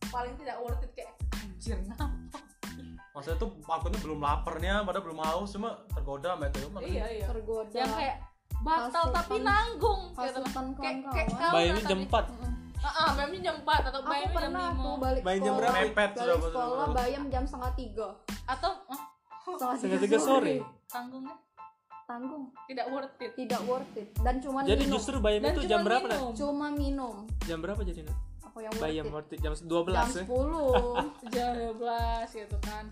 Paling 0.08 0.34
tidak 0.40 0.58
worth 0.64 0.82
it 0.86 0.92
kayak 0.96 1.12
anjir 1.36 1.78
ngapa 1.86 2.26
maksudnya 3.16 3.40
tuh 3.40 3.52
aku 3.64 3.88
tuh 3.96 4.02
belum 4.04 4.20
laparnya, 4.20 4.84
padahal 4.84 5.04
belum 5.08 5.20
haus 5.24 5.56
cuma 5.56 5.88
tergoda 5.96 6.36
sama 6.36 6.52
itu. 6.52 6.68
iya 6.84 7.06
iya. 7.08 7.26
Tergoda. 7.32 7.72
Yang 7.72 7.92
kayak 7.96 8.18
batal 8.66 9.06
tapi 9.14 9.36
nanggung 9.46 10.02
gitu 10.18 10.40
kayak 10.82 10.98
kayak 11.06 11.74
lah 11.78 11.84
jam 11.86 12.02
tadi. 12.02 12.10
4 12.10 12.34
Mm-mm. 12.34 12.52
ah 12.82 12.90
ah, 12.90 13.10
bayamnya 13.14 13.42
jam 13.46 13.56
4 13.62 13.90
atau 13.90 14.00
aku 14.02 14.10
bayamnya 14.10 14.26
jam 14.26 14.38
pernah 14.38 14.66
5 14.66 14.82
tuh 14.82 14.96
balik 14.98 15.22
Main 15.22 15.40
jam 15.40 15.54
sekolah 15.54 15.58
berapa? 15.58 15.78
Mepet 15.86 16.12
sudah, 16.18 16.26
balik 16.26 16.44
sekolah 16.50 16.88
bayam 16.94 17.24
jam 17.30 17.44
setengah 17.46 17.72
tiga. 17.78 18.08
Atau 18.46 18.72
ah, 18.90 19.02
setengah 19.46 19.76
setengah 19.78 20.02
tiga 20.02 20.18
sore? 20.18 20.56
tanggungnya? 20.90 21.36
Tanggung. 22.06 22.44
Tidak 22.70 22.86
worth 22.94 23.18
it. 23.18 23.32
Tidak 23.34 23.62
worth 23.66 23.94
it. 23.98 24.08
Dan 24.22 24.38
cuma 24.38 24.62
jadi 24.62 24.86
minum. 24.86 24.94
justru 24.94 25.18
bayam 25.18 25.42
dan 25.42 25.54
itu 25.58 25.62
jam 25.66 25.82
berapa 25.82 26.06
minum. 26.06 26.32
cuma 26.38 26.68
minum. 26.70 27.16
Jam 27.50 27.58
berapa 27.66 27.82
jadi 27.82 28.02
apa 28.46 28.58
yang 28.62 28.74
worth 28.78 28.86
bayam 28.86 29.06
it? 29.06 29.14
worth 29.14 29.34
it? 29.34 29.40
Jam 29.42 29.54
12 29.58 29.66
jam 29.66 30.08
ya? 30.14 30.26
10 30.26 31.34
jam 31.34 31.50
12 31.74 32.40
gitu 32.46 32.58
kan 32.62 32.86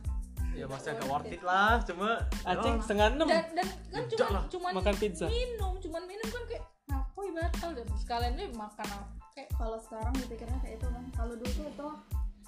Ya 0.53 0.65
masih 0.69 0.93
agak 0.93 1.07
worth 1.09 1.33
it 1.33 1.41
lah, 1.41 1.81
cuma 1.81 2.21
aceng 2.45 2.77
ya, 2.77 2.83
setengah 2.85 3.07
enam. 3.17 3.27
Dan 3.27 3.45
dan 3.57 3.67
kan 3.89 4.03
cuma 4.05 4.27
lah. 4.29 4.43
cuman 4.49 4.71
makan 4.77 4.95
pizza. 5.01 5.25
minum 5.25 5.73
cuman 5.81 6.03
minum 6.05 6.27
kan 6.29 6.43
kayak 6.45 6.63
ngapain 6.85 7.33
batal 7.33 7.69
dan 7.73 7.87
sekalian 7.97 8.33
nih 8.37 8.47
makan 8.53 8.87
apa? 8.87 9.05
Kayak 9.33 9.49
kalau 9.57 9.77
sekarang 9.81 10.13
dipikirnya 10.21 10.59
kayak 10.61 10.77
itu 10.77 10.87
kan 10.87 11.05
kalau 11.17 11.33
dulu 11.33 11.51
tuh 11.51 11.65
itu 11.67 11.87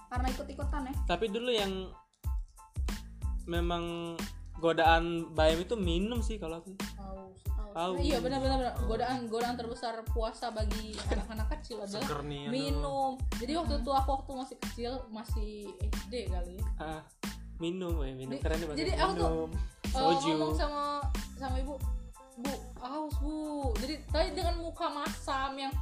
karena 0.06 0.28
ikut-ikutan 0.30 0.82
ya. 0.86 0.94
Tapi 1.10 1.26
dulu 1.34 1.50
yang 1.50 1.74
memang 3.50 4.16
godaan 4.62 5.34
bayam 5.34 5.66
itu 5.66 5.74
minum 5.74 6.22
sih 6.22 6.38
kalau 6.38 6.62
aku. 6.62 6.78
Haus 7.02 7.46
Haus. 7.76 8.00
iya 8.00 8.24
benar 8.24 8.40
benar 8.40 8.58
benar. 8.64 8.74
godaan 8.88 9.28
godaan 9.28 9.60
terbesar 9.60 10.00
puasa 10.16 10.48
bagi 10.48 10.96
anak-anak 11.12 11.60
kecil 11.60 11.84
adalah 11.84 12.24
minum. 12.24 13.20
jadi 13.36 13.60
waktu 13.60 13.84
itu 13.84 13.92
aku 13.92 14.10
waktu 14.16 14.32
masih 14.32 14.58
kecil 14.64 14.92
masih 15.12 15.52
SD 15.84 16.32
kali 16.32 16.56
ya. 16.56 16.66
Ah, 16.80 17.02
minum 17.60 18.04
ya 18.04 18.14
minum. 18.14 18.38
Keren 18.40 18.58
Mas. 18.68 18.76
jadi 18.76 18.92
aku 19.00 19.12
tuh, 19.16 19.30
minum. 19.32 19.50
soju. 19.92 20.32
ngomong 20.36 20.56
sama 20.56 20.84
sama 21.40 21.56
ibu 21.60 21.76
bu 22.36 22.54
haus 22.84 23.16
bu. 23.24 23.36
Jadi 23.80 23.96
tadi 24.12 24.30
dengan 24.36 24.56
muka 24.60 24.92
masam 24.92 25.56
yang 25.56 25.74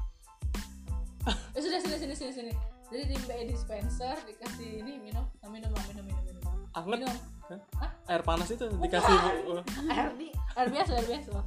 eh, 1.26 1.62
sudah 1.62 1.80
sini 1.82 1.98
sini 1.98 2.14
sini 2.14 2.32
sini 2.34 2.54
jadi 2.94 3.04
di 3.10 3.16
di 3.18 3.46
dispenser 3.50 4.14
dikasih 4.30 4.86
ini 4.86 5.02
minum 5.02 5.26
nah, 5.42 5.50
minum 5.50 5.74
lah 5.74 5.84
minum 5.90 6.06
minum 6.06 6.24
minum. 6.30 6.42
Anget. 6.78 7.00
Minum. 7.02 7.18
Hah? 7.50 7.92
air 8.08 8.22
panas 8.24 8.48
itu 8.54 8.66
dikasih 8.70 9.14
bu 9.18 9.60
air 9.90 10.10
di 10.14 10.30
air 10.32 10.68
biasa 10.70 10.92
air 11.02 11.08
biasa. 11.10 11.42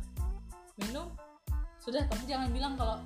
Minum. 0.82 1.06
Sudah 1.78 2.02
tapi 2.10 2.26
jangan 2.26 2.50
bilang 2.50 2.74
kalau 2.74 2.98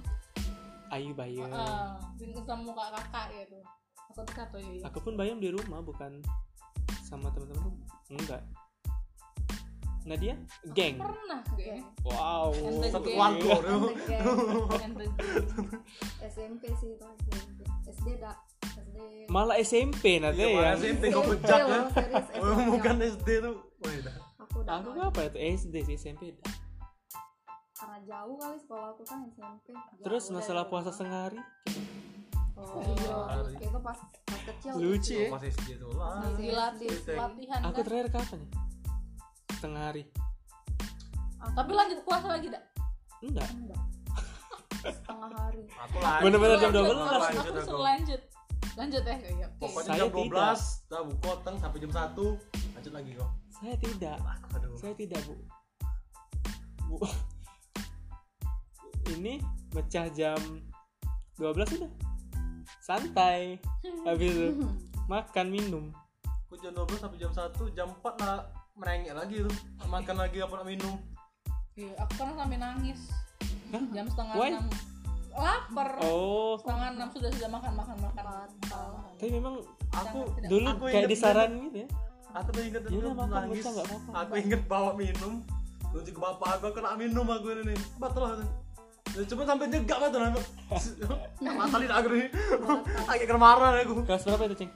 ayu 0.90 1.12
bayam 1.12 1.52
uh, 1.52 2.00
sama 2.48 2.62
muka 2.64 2.84
kakak 2.96 3.26
gitu. 3.44 3.60
Aku 4.10 4.20
tuh 4.26 4.34
kata 4.34 4.58
ya 4.58 4.82
aku 4.88 4.98
pun 5.04 5.14
bayam 5.20 5.38
di 5.38 5.52
rumah 5.52 5.84
bukan 5.84 6.18
sama 7.10 7.26
teman-teman 7.34 7.74
enggak. 8.14 8.42
Nadia 10.00 10.32
geng. 10.72 10.96
pernah 10.96 11.44
geng. 11.60 11.84
Wow. 12.06 12.54
Satu 12.88 13.04
keluarga. 13.04 13.52
SMP 16.24 16.72
sih 16.80 16.96
itu 16.96 17.04
SMP 17.04 17.58
SD 17.90 18.08
dak 18.22 18.38
SD 18.64 18.96
malah 19.28 19.56
SMP 19.60 20.22
nanti 20.22 20.46
ya? 20.46 20.72
SMP 20.78 21.12
kau 21.12 21.26
bejak 21.26 21.60
ya. 21.68 21.80
Oh, 22.40 22.56
bukan 22.78 22.96
SD 23.02 23.28
tuh. 23.44 23.54
Wah, 23.80 23.92
dah. 24.00 24.16
aku 24.40 24.56
udah 24.64 24.74
aku 24.80 24.88
tahu. 24.96 25.08
apa 25.10 25.20
itu 25.28 25.38
SD 25.60 25.74
sih 25.84 25.96
SMP 26.00 26.32
dah. 26.32 26.52
karena 27.80 27.96
jauh 28.04 28.36
kali 28.36 28.58
sekolah 28.60 28.88
aku 28.92 29.02
kan 29.08 29.18
SMP 29.32 29.72
terus 30.04 30.28
masalah 30.28 30.68
puasa 30.68 30.92
rumah. 30.92 31.00
sehari 31.00 31.40
oh 32.60 32.82
iya 32.84 33.16
itu 33.58 33.78
pas 33.80 33.98
pas 34.22 34.40
kecil 34.44 34.72
Lucu 34.74 35.14
ya. 35.16 35.28
Masih 35.30 35.48
SD 35.50 35.68
tuh 35.76 35.90
lah. 35.92 36.08
Masih 36.20 36.36
dilatih 36.42 36.88
SD. 36.92 37.08
latihan 37.14 37.60
aku 37.60 37.72
kan 37.72 37.84
terakhir 37.84 38.08
kapan 38.10 38.38
ya 38.38 38.48
setengah 39.50 39.82
hari 39.84 40.02
Aku 41.38 41.52
tapi 41.54 41.70
lanjut 41.72 41.98
puasa 42.02 42.26
lagi 42.28 42.46
dak 42.48 42.64
enggak 43.20 43.48
enggak 43.50 43.80
setengah 44.82 45.28
hari 45.30 45.62
Aku 45.68 45.96
lanjut. 45.98 46.22
Bener-bener 46.22 46.56
jam 46.56 46.70
Lanjut, 46.70 46.84
12. 46.86 46.96
aku- 46.96 47.20
Lanjut 47.20 47.44
aku 47.50 47.60
suruh 47.62 47.82
lanjut 47.82 48.20
lanjut 48.72 49.02
ya 49.02 49.14
oke. 49.14 49.32
Pokoknya 49.58 49.84
Saya 49.84 49.98
jam 49.98 50.08
tidak. 50.08 50.54
12, 50.56 50.60
dah 50.86 51.02
buka 51.04 51.30
teng 51.42 51.56
sampai 51.58 51.78
jam 51.78 51.90
1. 51.90 52.24
Lanjut 52.70 52.92
lagi 52.92 53.10
kok. 53.12 53.30
saya 53.52 53.74
tidak 53.76 54.16
Aduh. 54.50 54.72
saya 54.74 54.94
tidak 54.94 55.20
bu 55.22 55.34
bu 56.88 56.96
ini 59.10 59.36
mecah 59.70 60.06
jam 60.10 60.40
12 61.36 61.76
udah 61.76 61.90
santai 62.90 63.62
habis 64.02 64.34
itu 64.34 64.66
makan 65.12 65.46
minum 65.46 65.84
Aku 66.50 66.58
jam 66.58 66.74
12 66.74 66.98
sampai 66.98 67.18
jam 67.22 67.30
1, 67.30 67.78
jam 67.78 67.88
4 68.02 68.26
lah 68.26 68.42
merengek 68.74 69.14
lagi 69.14 69.46
tuh. 69.46 69.54
Makan 69.86 70.18
lagi 70.18 70.42
apa 70.42 70.50
nak 70.58 70.66
minum. 70.66 70.98
Iya, 71.78 71.94
aku 72.02 72.12
pernah 72.18 72.34
sampai 72.42 72.58
nangis 72.58 73.00
Hah? 73.70 73.84
jam 73.94 74.06
setengah 74.10 74.34
Why? 74.34 74.50
enam 74.50 74.66
lapar 75.30 75.88
oh 76.02 76.58
setengah 76.58 76.88
enam 76.98 77.08
sudah 77.14 77.30
sudah 77.30 77.48
makan 77.54 77.72
makan 77.78 77.96
makan 78.02 78.24
tapi 79.14 79.30
memang 79.30 79.54
Aku 79.94 80.18
Tidak. 80.26 80.50
dulu 80.50 80.66
Aku 80.74 80.84
kayak 80.90 81.06
disaran 81.06 81.50
gitu 81.70 81.86
ya 81.86 81.88
aku 82.34 82.48
tuh 82.50 82.62
inget 82.66 82.82
Iya 82.82 82.90
dulu 82.90 83.08
makan, 83.14 83.30
nangis. 83.46 83.64
Aku 84.10 84.32
inget 84.38 84.62
bawa 84.66 84.90
minum. 84.94 85.42
Lucu 85.90 86.10
ke 86.14 86.20
bapak 86.22 86.58
aku 86.58 86.74
kena 86.74 86.94
minum 86.94 87.26
aku 87.26 87.46
ini 87.62 87.74
batal 87.98 88.22
lah 88.22 88.42
cuma 89.10 89.42
sampai 89.42 89.66
nyegak 89.66 89.98
batal 89.98 90.22
aku 90.22 90.40
batalin 91.40 91.90
aku 91.90 92.06
nih 92.14 92.28
agak 93.04 93.26
kena 93.26 93.40
marah 93.40 93.70
aku. 93.82 94.06
Kelas 94.06 94.22
berapa 94.24 94.44
itu 94.46 94.56
ceng 94.64 94.70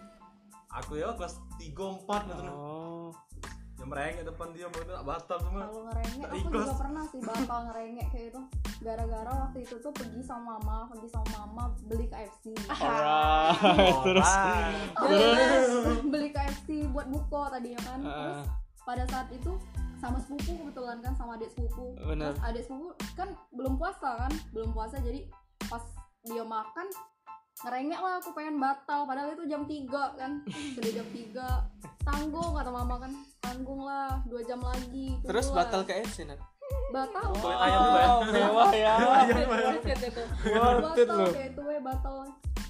aku 0.69 0.93
ya 0.99 1.15
kelas 1.15 1.39
3 1.57 1.71
4 1.71 2.29
gitu 2.29 2.43
oh. 2.51 3.11
Yang 3.75 3.89
merengek 3.91 4.25
depan 4.25 4.49
dia 4.55 4.67
mau 4.71 4.81
tak 4.81 5.05
batal 5.05 5.37
cuma 5.45 5.61
kalau 5.69 5.83
ngerengek 5.87 6.25
aku 6.25 6.37
ikhlas. 6.41 6.67
juga 6.67 6.75
pernah 6.81 7.05
sih 7.05 7.21
batal 7.21 7.61
ngerengek 7.69 8.07
kayak 8.11 8.27
itu 8.33 8.41
gara-gara 8.81 9.33
waktu 9.45 9.59
itu 9.61 9.75
tuh 9.79 9.93
pergi 9.93 10.21
sama 10.25 10.57
mama 10.57 10.77
pergi 10.89 11.09
sama 11.13 11.31
mama 11.39 11.63
beli 11.85 12.07
KFC 12.09 12.45
alright 12.73 13.97
terus. 14.03 14.31
Terus 14.99 16.01
beli 16.11 16.29
KFC 16.33 16.69
buat 16.91 17.07
buko 17.07 17.41
tadinya 17.53 17.81
kan? 17.85 17.99
Terus 18.03 18.39
Ah. 18.41 18.45
pada 18.85 19.05
saat 19.09 19.29
itu 19.31 19.53
sama 20.05 20.19
sepupu 20.21 20.53
kebetulan 20.61 21.01
kan 21.01 21.13
sama 21.17 21.31
adik 21.35 21.49
sepupu. 21.49 21.97
Bener. 21.97 22.31
terus 22.31 22.45
adik 22.45 22.63
sepupu 22.63 22.89
kan 23.15 23.29
belum 23.51 23.75
puasa 23.75 24.11
kan 24.21 24.33
belum 24.53 24.71
puasa 24.71 25.01
jadi 25.01 25.25
pas 25.65 25.81
dia 26.23 26.45
makan 26.45 26.87
ngerengek 27.65 27.97
lah 27.97 28.21
aku 28.21 28.31
pengen 28.33 28.61
batal. 28.61 29.09
Padahal 29.09 29.33
itu 29.33 29.45
jam 29.47 29.65
3 29.65 29.89
kan 30.21 30.31
sudah 30.77 30.91
jam 30.93 31.07
3 31.09 32.05
tanggung 32.05 32.53
kata 32.53 32.69
mama 32.69 32.97
kan. 33.01 33.13
Tanggung 33.41 33.81
lah 33.81 34.21
dua 34.25 34.41
jam 34.43 34.59
lagi 34.59 35.17
terus 35.23 35.49
tunggulah. 35.49 35.65
batal 35.65 35.81
ke 35.85 35.93
FC 36.03 36.25
Nat? 36.25 36.41
Batal. 36.91 37.29
Ayam 37.45 37.81
ya? 37.81 38.07
Wow, 38.09 38.19
mewah 38.27 38.71
ya 38.73 38.95
Worth 38.99 39.85
it 39.85 40.01
itu. 40.03 40.23
worth 40.51 40.97
it 40.97 41.07
batal 41.07 41.17
loh. 41.17 41.33
kayak 41.33 41.49
itu 41.51 41.63
we 41.63 41.77
batal. 41.81 42.17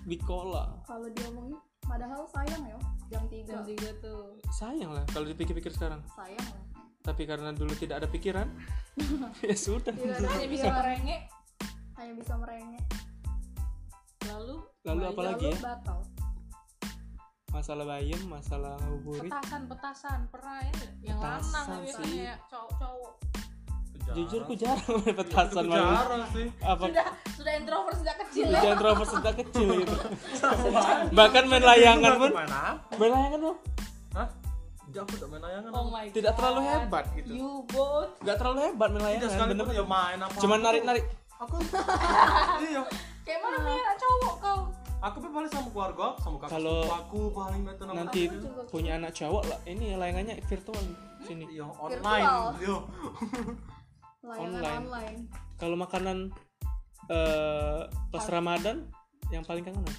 Bikola 0.05 0.65
kalau 0.85 1.09
diomongin 1.11 1.57
padahal 1.81 2.23
sayang 2.29 2.63
ya 2.65 2.79
jam 3.09 3.23
3 3.25 3.45
Jam 3.45 3.61
tiga 3.63 3.91
tuh. 3.99 4.37
sayang 4.51 4.93
lah 4.93 5.05
kalau 5.09 5.25
dipikir-pikir 5.25 5.73
sekarang. 5.73 6.05
Sayang 6.13 6.45
lah 6.45 6.63
tapi 7.05 7.29
karena 7.29 7.53
dulu 7.53 7.77
tidak 7.77 8.01
ada 8.01 8.09
pikiran 8.09 8.49
ya 9.45 9.53
sudah. 9.53 9.93
Tidak 9.93 10.17
ada 10.17 10.29
Hanya 10.31 10.49
bisa 10.49 10.69
merengek. 10.73 11.23
hanya 11.95 12.13
bisa 12.17 12.33
merengek. 12.35 12.85
Lalu 14.25 14.57
lalu 14.83 15.03
apa 15.13 15.21
lagi 15.23 15.47
ya? 15.47 15.57
batal. 15.61 15.99
Masalah 17.53 17.85
bayam 17.87 18.19
masalah 18.27 18.75
ngabuburit 18.81 19.31
petasan 19.31 19.63
petasan 19.69 20.19
pernah 20.27 20.59
ya? 20.59 20.73
Yang 21.05 21.19
Petasan 21.21 21.53
lanang 21.55 21.81
biasanya 21.85 22.09
sih. 22.09 22.25
ya 22.25 22.35
cowok-cowok. 22.49 23.13
Jujur 24.05 24.41
aku 24.45 24.53
jarang 24.55 24.95
main 25.01 25.17
petasan 25.17 25.65
Aku 25.65 25.71
main 25.71 25.85
jarang 25.87 26.23
sih. 26.33 26.47
Apa? 26.61 26.85
Sudah 26.89 27.07
sudah 27.37 27.53
introvert 27.55 27.97
sejak 28.01 28.17
kecil 28.21 28.47
ya? 28.49 28.61
Jangan 28.61 28.77
terlalu 28.81 29.05
sejak 29.07 29.35
kecil 29.39 29.69
gitu 29.81 29.97
bahkan 31.21 31.45
main 31.47 31.63
layangan 31.63 32.13
pun. 32.17 32.31
Main 32.97 33.11
layangan 33.13 33.41
pun 33.45 33.57
Tidak, 34.95 35.03
aku 35.03 35.15
tak 35.19 35.27
main 35.27 35.43
layangan. 35.43 35.71
Oh 35.75 35.87
my 35.91 36.07
tidak 36.09 36.31
God. 36.31 36.39
terlalu 36.39 36.61
hebat 36.65 37.05
gitu. 37.13 37.31
You 37.35 37.51
both. 37.67 38.15
Nggak 38.21 38.37
terlalu 38.39 38.59
hebat 38.63 38.89
main 38.89 38.95
Tidak 38.95 39.11
layangan 39.11 39.31
sekali 39.35 39.51
bener. 39.51 39.65
pun 39.65 39.75
ya 39.75 39.85
main 39.85 40.19
apa 40.21 40.37
cuman 40.39 40.59
narik 40.61 40.83
narik 40.85 41.05
aku. 41.35 41.57
Iya. 42.65 42.83
Kayak 43.21 43.39
mana 43.41 43.57
punya 43.59 43.83
anak 43.83 43.97
cowok 43.99 44.35
kau. 44.39 44.61
Aku 45.03 45.17
pun 45.19 45.31
paling 45.33 45.51
sama 45.51 45.69
keluarga 45.69 46.07
sama 46.17 46.37
kakak 46.39 46.51
Kalau 46.55 46.79
aku 46.89 47.21
paling 47.29 47.63
betul 47.63 47.85
nama 47.85 47.97
nanti 48.01 48.21
aku. 48.25 48.71
punya 48.71 48.91
anak 48.95 49.13
cowok 49.13 49.43
lah. 49.45 49.59
Ini 49.65 49.87
layangannya 49.95 50.35
virtual 50.43 50.81
sini. 51.21 51.45
Iya 51.51 51.67
online 51.75 52.25
iya 52.57 52.77
layangan 54.23 54.41
Online. 54.41 54.79
online, 54.81 55.19
kalau 55.55 55.77
makanan 55.77 56.19
eh 57.07 57.81
pas 58.09 58.25
Ramadan 58.27 58.89
yang 59.29 59.43
paling 59.43 59.61
kangen 59.61 59.83
apa? 59.83 59.93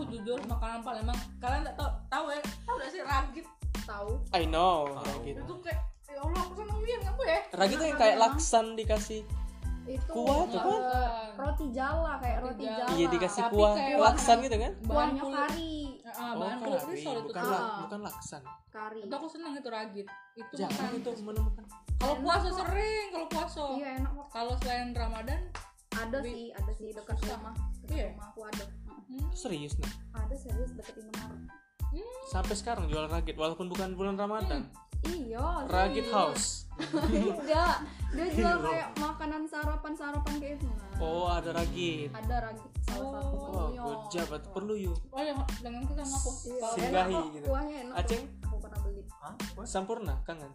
Apa 0.00 0.08
aku 0.08 0.16
jujur 0.16 0.38
makanan 0.46 0.80
Palembang 0.80 1.18
kalian 1.36 1.62
tak 1.62 1.74
tahu 1.76 1.90
tahu 2.08 2.24
ya? 2.30 2.40
Tahu 2.64 2.74
gak 2.74 2.88
sih 2.88 3.00
ragit? 3.02 3.46
Tahu 3.82 4.10
I 4.32 4.44
know 4.46 4.96
Tahu. 4.96 5.20
gitu 5.22 5.40
itu 5.42 5.54
kayak 5.60 5.80
ya 6.06 6.20
Allah 6.20 6.40
aku 6.40 6.52
seneng 6.56 6.78
banget 6.80 7.00
kamu 7.04 7.22
ya. 7.22 7.40
Ragi 7.52 7.74
tuh 7.74 7.86
yang 7.86 7.98
kayak 7.98 8.16
laksan 8.18 8.64
dikasih 8.74 9.20
itu 9.82 10.12
Kuah 10.12 10.44
tuh, 10.46 10.60
kan? 10.60 10.80
roti 11.36 11.66
jala 11.70 12.12
kayak 12.16 12.38
Roti 12.40 12.62
jala. 12.62 12.78
jala. 12.80 12.92
Iya 12.94 13.06
dikasih 13.10 13.42
Tapi 13.42 13.52
kuah. 13.52 13.72
kayak 13.74 13.98
laksan 13.98 14.36
gitu 14.40 14.56
kan? 14.56 14.72
kuahnya 14.82 15.22
kari. 15.22 15.74
Ah, 16.02 16.26
oh 16.26 16.32
bahan 16.38 16.58
kulit 16.58 16.80
kari 16.80 16.92
risol 16.92 17.14
itu 17.14 17.22
bukan 17.26 17.42
la- 17.44 17.58
Ah. 17.60 17.78
bukan 17.80 18.00
laksan. 18.02 18.42
Kari. 18.70 18.98
Itu 19.02 19.12
aku 19.12 19.28
seneng 19.28 19.52
itu 19.54 19.68
ragit. 19.68 20.06
Itu 20.34 20.52
jarang 20.54 20.78
makan 20.80 20.96
itu 20.96 21.10
menemukan. 21.20 21.64
Kalau 21.98 22.14
puasa 22.18 22.48
sering 22.50 23.06
kalau 23.10 23.26
puasa. 23.28 23.64
Iya 23.74 23.88
enak 23.98 24.12
kok. 24.14 24.26
Kalau 24.30 24.54
selain 24.56 24.88
Ramadan 24.92 25.40
ada 25.92 26.18
sih 26.20 26.40
ada 26.50 26.72
sih 26.72 26.88
dekat 26.90 27.16
rumah. 27.20 27.54
Dekat 27.82 27.90
Iya. 27.92 28.06
rumah 28.10 28.26
aku 28.28 28.40
ada 28.46 28.64
hmm, 29.10 29.28
serius 29.34 29.74
nah 29.82 29.92
ada 30.22 30.34
serius 30.38 30.70
deket 30.78 31.02
Indomaret 31.02 31.60
sampai 32.30 32.54
sekarang 32.54 32.86
jual 32.86 33.10
ragit 33.10 33.34
walaupun 33.34 33.66
bukan 33.66 33.98
bulan 33.98 34.14
Ramadan. 34.14 34.62
Iya 35.00 35.66
Ragit 35.66 36.06
serius. 36.06 36.14
House. 36.14 36.46
Enggak 37.42 37.76
dia 38.10 38.26
jual 38.32 38.56
kayak 38.62 38.88
makanan 38.96 39.42
sarapan 39.46 39.92
sarapan 39.94 40.34
kayak 40.40 40.54
itu 40.60 40.68
oh 41.00 41.26
ada 41.26 41.50
ragit. 41.56 42.08
Ada 42.14 42.36
ragit 42.46 42.70
salah 42.86 43.18
satu. 43.18 43.36
Oh 43.50 43.68
good 43.74 44.02
job 44.12 44.28
Itu 44.30 44.48
perlu 44.54 44.74
yuk. 44.78 44.98
Oh 45.10 45.22
ya 45.24 45.34
dengan 45.58 45.82
kita 45.88 46.02
sama 46.06 46.18
aku. 46.20 46.30
Iya, 46.46 46.68
Singgahi 46.76 47.16
gitu. 47.34 47.46
kuahnya 47.48 47.76
enak 47.82 47.94
kok. 48.06 48.22
Pernah 48.60 48.80
beli. 48.84 49.02
Hah? 49.20 49.34
Sampurna 49.64 50.14
kangen. 50.24 50.52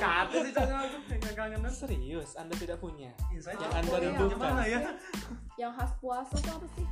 Kata 0.00 0.36
sih 0.40 0.52
kangen 0.54 1.34
kangen. 1.34 1.60
Serius 1.70 2.34
anda 2.38 2.54
tidak 2.56 2.78
punya. 2.78 3.10
Iya, 3.30 3.54
Yang 3.56 3.72
Anda 3.74 3.90
ya, 3.90 3.98
rindukan. 4.00 4.50
ya? 4.64 4.80
Yang 5.58 5.72
khas 5.76 5.92
puasa 6.00 6.34
tuh 6.38 6.52
apa 6.56 6.66
sih? 6.78 6.86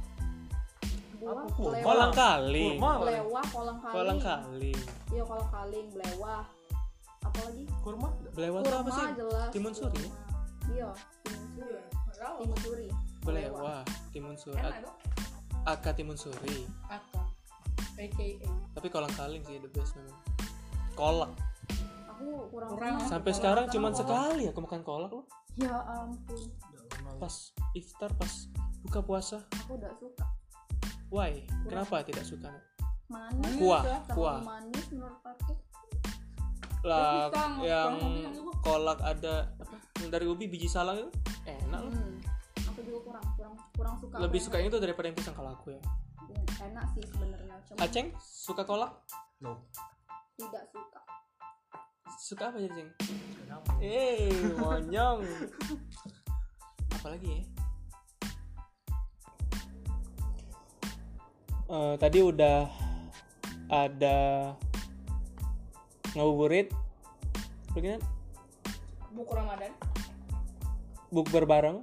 Buah 1.18 1.34
Apa, 1.34 1.42
kurma? 1.50 1.66
belewah 1.74 1.82
kolang 1.90 2.12
kaling 2.14 2.76
kurma 2.78 2.92
belewah 3.02 3.44
kolang 3.50 3.78
kaling 3.82 3.94
kolang 3.98 4.18
kaling 4.22 4.80
iya 5.10 5.22
kolang 5.26 5.50
kaling 5.50 5.86
belewah 5.90 6.42
apa 7.18 7.38
lagi? 7.42 7.64
Kurma? 7.82 8.08
Belewah 8.38 8.58
itu 8.62 8.70
apa 8.70 8.90
sih? 8.94 9.04
jelas 9.18 9.48
timun 9.50 9.72
suri? 9.74 9.98
kurma. 9.98 10.14
iya 10.70 10.88
timun 11.26 11.50
suri. 11.58 11.80
Timun 12.38 12.58
suri. 12.62 12.86
Belewah 13.26 13.82
timun 14.14 14.36
suri 14.38 14.62
aka 15.66 15.90
timun 15.96 16.14
suri 16.14 16.66
Aka 16.86 17.22
aka 17.98 18.58
tapi 18.78 18.94
kolang 18.94 19.10
kaling 19.18 19.42
sih 19.42 19.58
the 19.58 19.66
best 19.74 19.98
memang. 19.98 20.14
Kolak. 20.94 21.34
Aku 22.14 22.46
kurang 22.54 22.70
Kurang. 22.78 22.94
sampai 23.10 23.34
kolak 23.34 23.38
sekarang 23.42 23.64
cuman 23.74 23.90
kolak. 23.90 24.00
sekali 24.06 24.42
aku 24.46 24.60
makan 24.62 24.82
kolak 24.86 25.10
loh. 25.10 25.26
Ya 25.58 25.74
ampun. 25.98 26.38
Pas 27.18 27.34
iftar 27.74 28.14
pas 28.14 28.30
buka 28.86 29.02
puasa. 29.02 29.38
Aku 29.66 29.74
udah 29.82 29.90
suka. 29.98 30.26
Why? 31.10 31.42
Kenapa 31.66 32.06
tidak 32.06 32.22
suka? 32.22 32.54
Manis 33.10 33.56
kuah 33.58 33.82
ya, 33.82 33.98
kuah. 34.14 34.38
manis 34.46 34.86
menurut 34.94 35.18
aku. 35.26 35.52
Lah 36.86 37.34
yang 37.66 37.98
kurang 37.98 38.62
kolak 38.62 38.98
ada 39.02 39.50
apa? 39.58 39.74
Yang 39.98 40.10
dari 40.14 40.26
ubi 40.30 40.46
biji 40.46 40.70
salang 40.70 41.02
itu? 41.02 41.10
Enak 41.50 41.80
loh. 41.82 41.90
Hmm. 41.90 42.17
Kurang 43.08 43.24
kurang 43.34 43.54
kurang 43.72 43.94
suka 43.96 44.14
lebih 44.20 44.40
suka 44.44 44.56
yang 44.60 44.68
itu 44.68 44.78
daripada 44.78 45.06
yang 45.08 45.16
pisang 45.16 45.32
kalau 45.32 45.50
aku 45.56 45.72
ya? 45.72 45.80
Yang- 46.28 46.60
enak 46.68 46.86
sih 46.92 47.04
sebenarnya 47.08 47.56
cuma 47.64 47.78
Aceng 47.80 48.06
suka 48.20 48.62
kolak 48.68 48.92
no. 49.40 49.64
Tidak 50.36 50.64
suka. 50.70 51.00
Suka 52.18 52.44
apa 52.52 52.58
jadi 52.60 52.74
Ceng? 52.76 52.90
Kenapa? 53.42 53.70
Eh 53.80 54.30
monyong. 54.60 55.20
Apalagi 57.00 57.26
ya? 57.32 57.42
Eh, 61.68 61.94
tadi 61.96 62.18
udah 62.20 62.68
ada 63.68 64.18
ngabuburit. 66.12 66.68
Begini 67.72 68.00
buku 69.12 69.32
Ramadan 69.34 69.72
bukber 71.10 71.42
bareng 71.48 71.82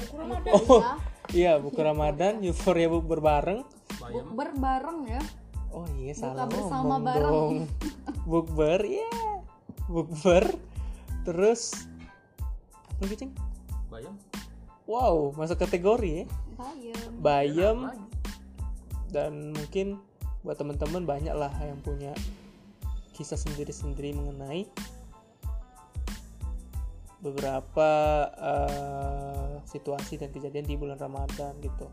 buku 0.00 0.14
Ramadan 0.16 0.52
oh 0.56 0.80
ya. 0.80 0.94
iya 1.30 1.52
buku 1.60 1.80
Ramadan 1.80 2.32
euforia 2.42 2.88
bukber 2.88 3.20
bareng 3.20 3.60
bayam. 4.00 4.24
Bukber 4.32 4.48
bareng 4.56 4.98
ya? 5.06 5.22
Oh 5.70 5.86
iya 5.94 6.12
salah 6.16 6.50
bersama 6.50 6.98
ngomong 6.98 7.02
bareng. 7.06 7.30
dong. 7.30 7.56
Bukber 8.30 8.80
iya. 8.82 9.12
Bukber. 9.86 10.44
Terus 11.22 11.86
apa 12.90 13.06
lagi 13.06 13.16
ceng 13.22 13.32
bayam. 13.86 14.14
Wow 14.90 15.36
masuk 15.38 15.62
kategori 15.62 16.10
ya. 16.10 16.24
Bayam. 16.58 17.10
Bayam. 17.22 17.76
Dan 19.10 19.54
mungkin 19.54 20.02
buat 20.42 20.58
teman-teman 20.58 21.04
banyak 21.04 21.34
lah 21.36 21.52
yang 21.62 21.78
punya 21.84 22.16
kisah 23.14 23.36
sendiri-sendiri 23.36 24.16
mengenai 24.16 24.64
beberapa 27.20 27.90
eh, 28.36 29.52
situasi 29.68 30.16
dan 30.16 30.32
kejadian 30.32 30.66
di 30.66 30.74
bulan 30.76 30.96
Ramadan 30.96 31.56
gitu. 31.60 31.86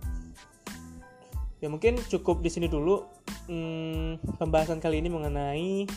Ya 1.59 1.67
mungkin 1.67 1.99
cukup 2.07 2.39
di 2.39 2.49
sini 2.53 2.71
dulu 2.71 3.03
hmm, 3.49 4.37
pembahasan 4.37 4.79
kali 4.79 5.01
ini 5.01 5.09
mengenai 5.09 5.89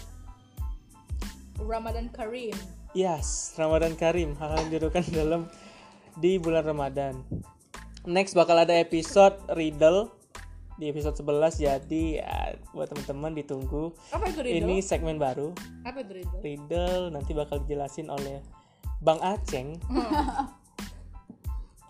Ramadan 1.60 2.08
Karim 2.08 2.56
Yes, 2.90 3.54
Ramadan 3.54 3.94
Karim 3.94 4.34
hal 4.42 4.66
yang 4.66 4.70
dilakukan 4.74 5.06
dalam 5.14 5.46
di 6.18 6.42
bulan 6.42 6.66
Ramadan. 6.66 7.22
Next 8.02 8.34
bakal 8.34 8.58
ada 8.58 8.74
episode 8.74 9.38
riddle. 9.54 10.10
Di 10.80 10.88
episode 10.88 11.12
11 11.12 11.60
jadi 11.60 12.04
ya 12.24 12.56
buat 12.72 12.88
teman-teman 12.88 13.36
ditunggu. 13.36 13.92
Apa 14.10 14.32
itu 14.32 14.40
riddle? 14.40 14.64
Ini 14.64 14.76
segmen 14.80 15.20
baru. 15.20 15.52
Apa 15.84 16.02
itu 16.02 16.24
riddle? 16.24 16.40
Riddle 16.40 17.04
nanti 17.12 17.30
bakal 17.36 17.62
dijelasin 17.62 18.08
oleh 18.08 18.40
Bang 19.00 19.20
Aceng. 19.24 19.80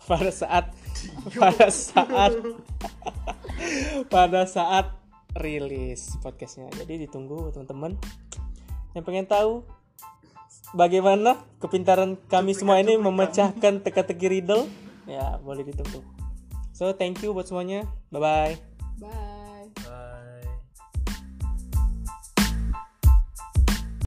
Pada 0.07 0.31
saat 0.33 0.65
pada 1.39 1.67
saat 1.71 2.33
pada 4.11 4.41
saat 4.47 4.85
rilis 5.37 6.17
podcastnya. 6.19 6.67
Jadi 6.75 7.07
ditunggu 7.07 7.51
teman-teman 7.55 7.95
yang 8.91 9.03
pengen 9.07 9.27
tahu 9.27 9.63
bagaimana 10.75 11.39
kepintaran 11.63 12.19
kami 12.27 12.51
semua 12.51 12.79
ini 12.83 12.99
memecahkan 12.99 13.83
teka-teki 13.83 14.27
riddle. 14.27 14.67
Ya 15.07 15.39
boleh 15.39 15.63
ditunggu. 15.67 16.03
So 16.75 16.91
thank 16.95 17.21
you 17.23 17.31
buat 17.31 17.47
semuanya. 17.47 17.87
Bye 18.11 18.19
bye 18.19 18.70